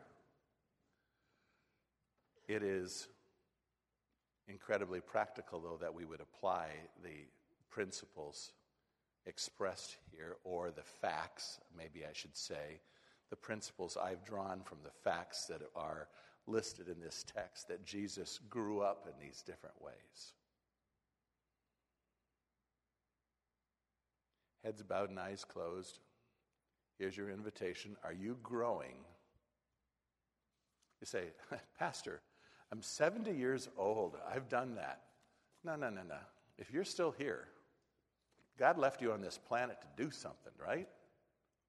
It 2.49 2.63
is 2.63 3.09
incredibly 4.49 5.01
practical, 5.01 5.61
though, 5.61 5.79
that 5.81 5.95
we 5.95 6.05
would 6.05 6.21
apply 6.21 6.69
the 7.03 7.27
principles 7.71 8.53
expressed 9.27 9.97
here, 10.13 10.37
or 10.45 10.71
the 10.71 10.83
facts, 10.83 11.61
maybe 11.77 12.05
I 12.05 12.13
should 12.13 12.37
say, 12.37 12.81
the 13.31 13.37
principles 13.37 13.97
I've 13.97 14.25
drawn 14.25 14.61
from 14.63 14.79
the 14.85 14.91
facts 15.03 15.47
that 15.47 15.63
are 15.75 16.09
listed 16.47 16.89
in 16.89 17.01
this 17.01 17.25
text, 17.35 17.69
that 17.69 17.85
Jesus 17.85 18.39
grew 18.49 18.81
up 18.81 19.07
in 19.07 19.27
these 19.27 19.43
different 19.43 19.75
ways. 19.83 20.33
Heads 24.63 24.83
bowed 24.83 25.11
and 25.11 25.19
eyes 25.19 25.45
closed. 25.45 25.99
Here's 26.99 27.17
your 27.17 27.31
invitation. 27.31 27.97
Are 28.05 28.13
you 28.13 28.37
growing? 28.43 29.05
You 31.01 31.07
say, 31.07 31.25
Pastor, 31.79 32.21
I'm 32.73 32.83
70 32.83 33.33
years 33.33 33.69
old. 33.77 34.17
I've 34.29 34.49
done 34.49 34.75
that. 34.77 35.03
No, 35.65 35.77
no, 35.77 35.91
no, 35.91 36.03
no. 36.03 36.19
If 36.59 36.73
you're 36.73 36.85
still 36.85 37.13
here, 37.17 37.49
God 38.59 38.79
left 38.79 39.03
you 39.03 39.13
on 39.13 39.21
this 39.21 39.39
planet 39.39 39.79
to 39.81 40.05
do 40.05 40.11
something, 40.11 40.53
right? 40.65 40.89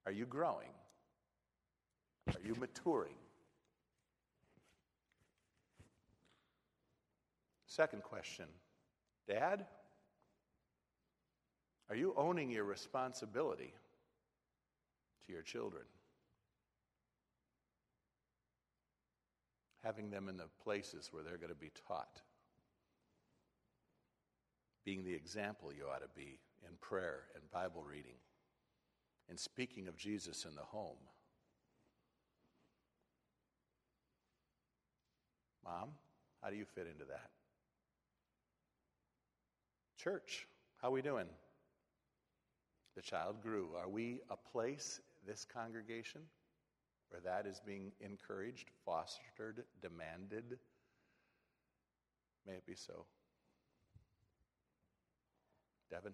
Are 0.05 0.11
you 0.11 0.25
growing? 0.25 0.69
Are 2.27 2.41
you 2.45 2.55
maturing? 2.55 3.15
Second 7.65 8.03
question 8.03 8.45
Dad, 9.27 9.65
are 11.89 11.95
you 11.95 12.13
owning 12.17 12.49
your 12.49 12.63
responsibility 12.63 13.73
to 15.25 15.31
your 15.31 15.41
children? 15.41 15.83
Having 19.87 20.09
them 20.09 20.27
in 20.27 20.35
the 20.35 20.49
places 20.65 21.07
where 21.13 21.23
they're 21.23 21.37
going 21.37 21.47
to 21.47 21.55
be 21.55 21.71
taught. 21.87 22.19
Being 24.83 25.05
the 25.05 25.13
example 25.13 25.71
you 25.71 25.85
ought 25.85 26.01
to 26.01 26.09
be 26.13 26.39
in 26.67 26.75
prayer 26.81 27.21
and 27.35 27.49
Bible 27.51 27.85
reading. 27.89 28.17
And 29.29 29.39
speaking 29.39 29.87
of 29.87 29.95
Jesus 29.95 30.43
in 30.43 30.55
the 30.55 30.61
home. 30.61 30.97
Mom, 35.63 35.91
how 36.43 36.49
do 36.49 36.57
you 36.57 36.65
fit 36.65 36.87
into 36.91 37.05
that? 37.05 37.29
Church, 39.97 40.49
how 40.81 40.89
are 40.89 40.91
we 40.91 41.01
doing? 41.01 41.27
The 42.97 43.01
child 43.01 43.41
grew. 43.41 43.69
Are 43.81 43.87
we 43.87 44.19
a 44.29 44.35
place, 44.35 44.99
this 45.25 45.45
congregation, 45.45 46.23
where 47.09 47.21
that 47.21 47.47
is 47.47 47.61
being 47.65 47.91
encouraged, 48.01 48.69
fostered, 48.85 49.63
demanded? 49.81 50.59
May 52.45 52.53
it 52.53 52.65
be 52.65 52.75
so. 52.75 53.05
Devin? 55.89 56.13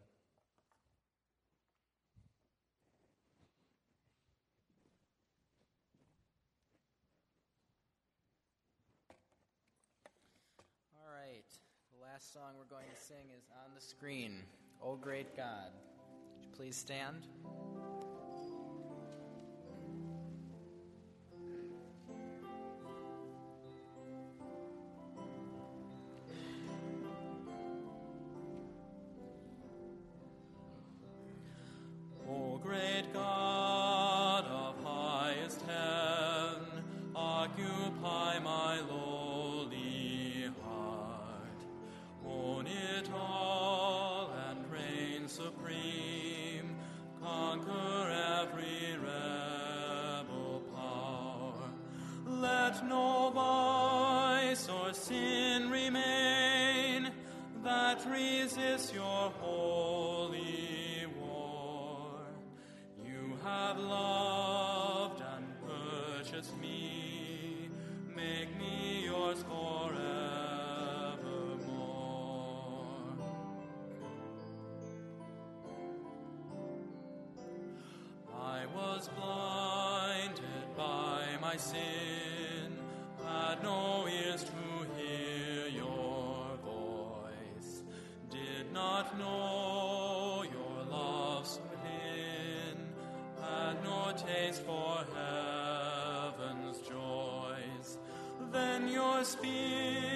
All 10.96 11.12
right. 11.12 11.44
The 11.92 12.04
last 12.04 12.34
song 12.34 12.42
we're 12.58 12.66
going 12.66 12.90
to 12.94 13.02
sing 13.02 13.16
is 13.36 13.46
on 13.66 13.74
the 13.76 13.82
screen. 13.82 14.44
Oh, 14.84 14.96
great 14.96 15.36
God. 15.36 15.72
Please 16.56 16.76
stand. 16.76 17.28
my 81.54 81.60
sin, 81.60 82.80
had 83.24 83.62
no 83.62 84.08
ears 84.08 84.44
to 84.44 84.52
hear 84.98 85.68
your 85.68 86.58
voice, 86.66 87.84
did 88.32 88.74
not 88.74 89.16
know 89.20 90.44
your 90.52 90.86
love's 90.90 91.60
within, 91.70 92.76
had 93.40 93.84
no 93.84 94.14
taste 94.18 94.64
for 94.64 95.06
heaven's 95.14 96.80
joys. 96.80 98.00
Then 98.52 98.88
your 98.88 99.24
spirit 99.24 100.13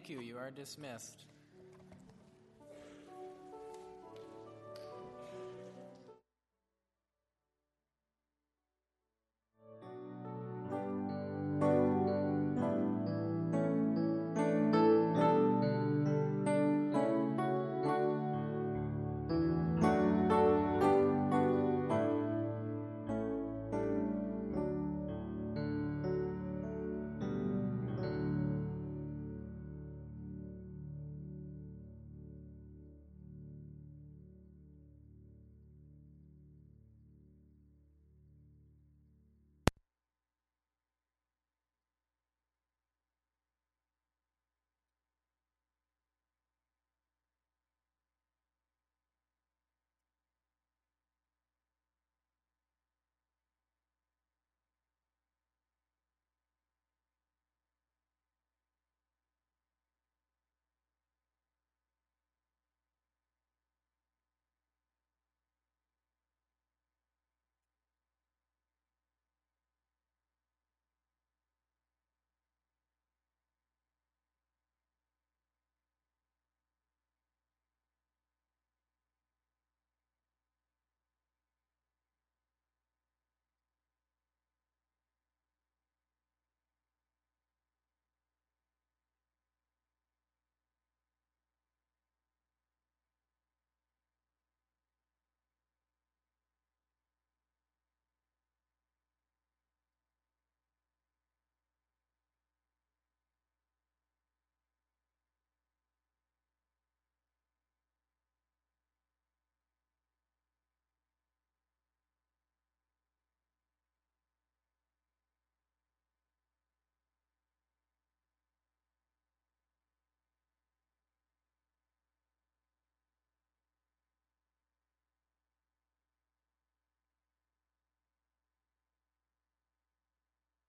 Thank 0.00 0.08
you. 0.08 0.20
You 0.22 0.38
are 0.38 0.50
dismissed. 0.50 1.29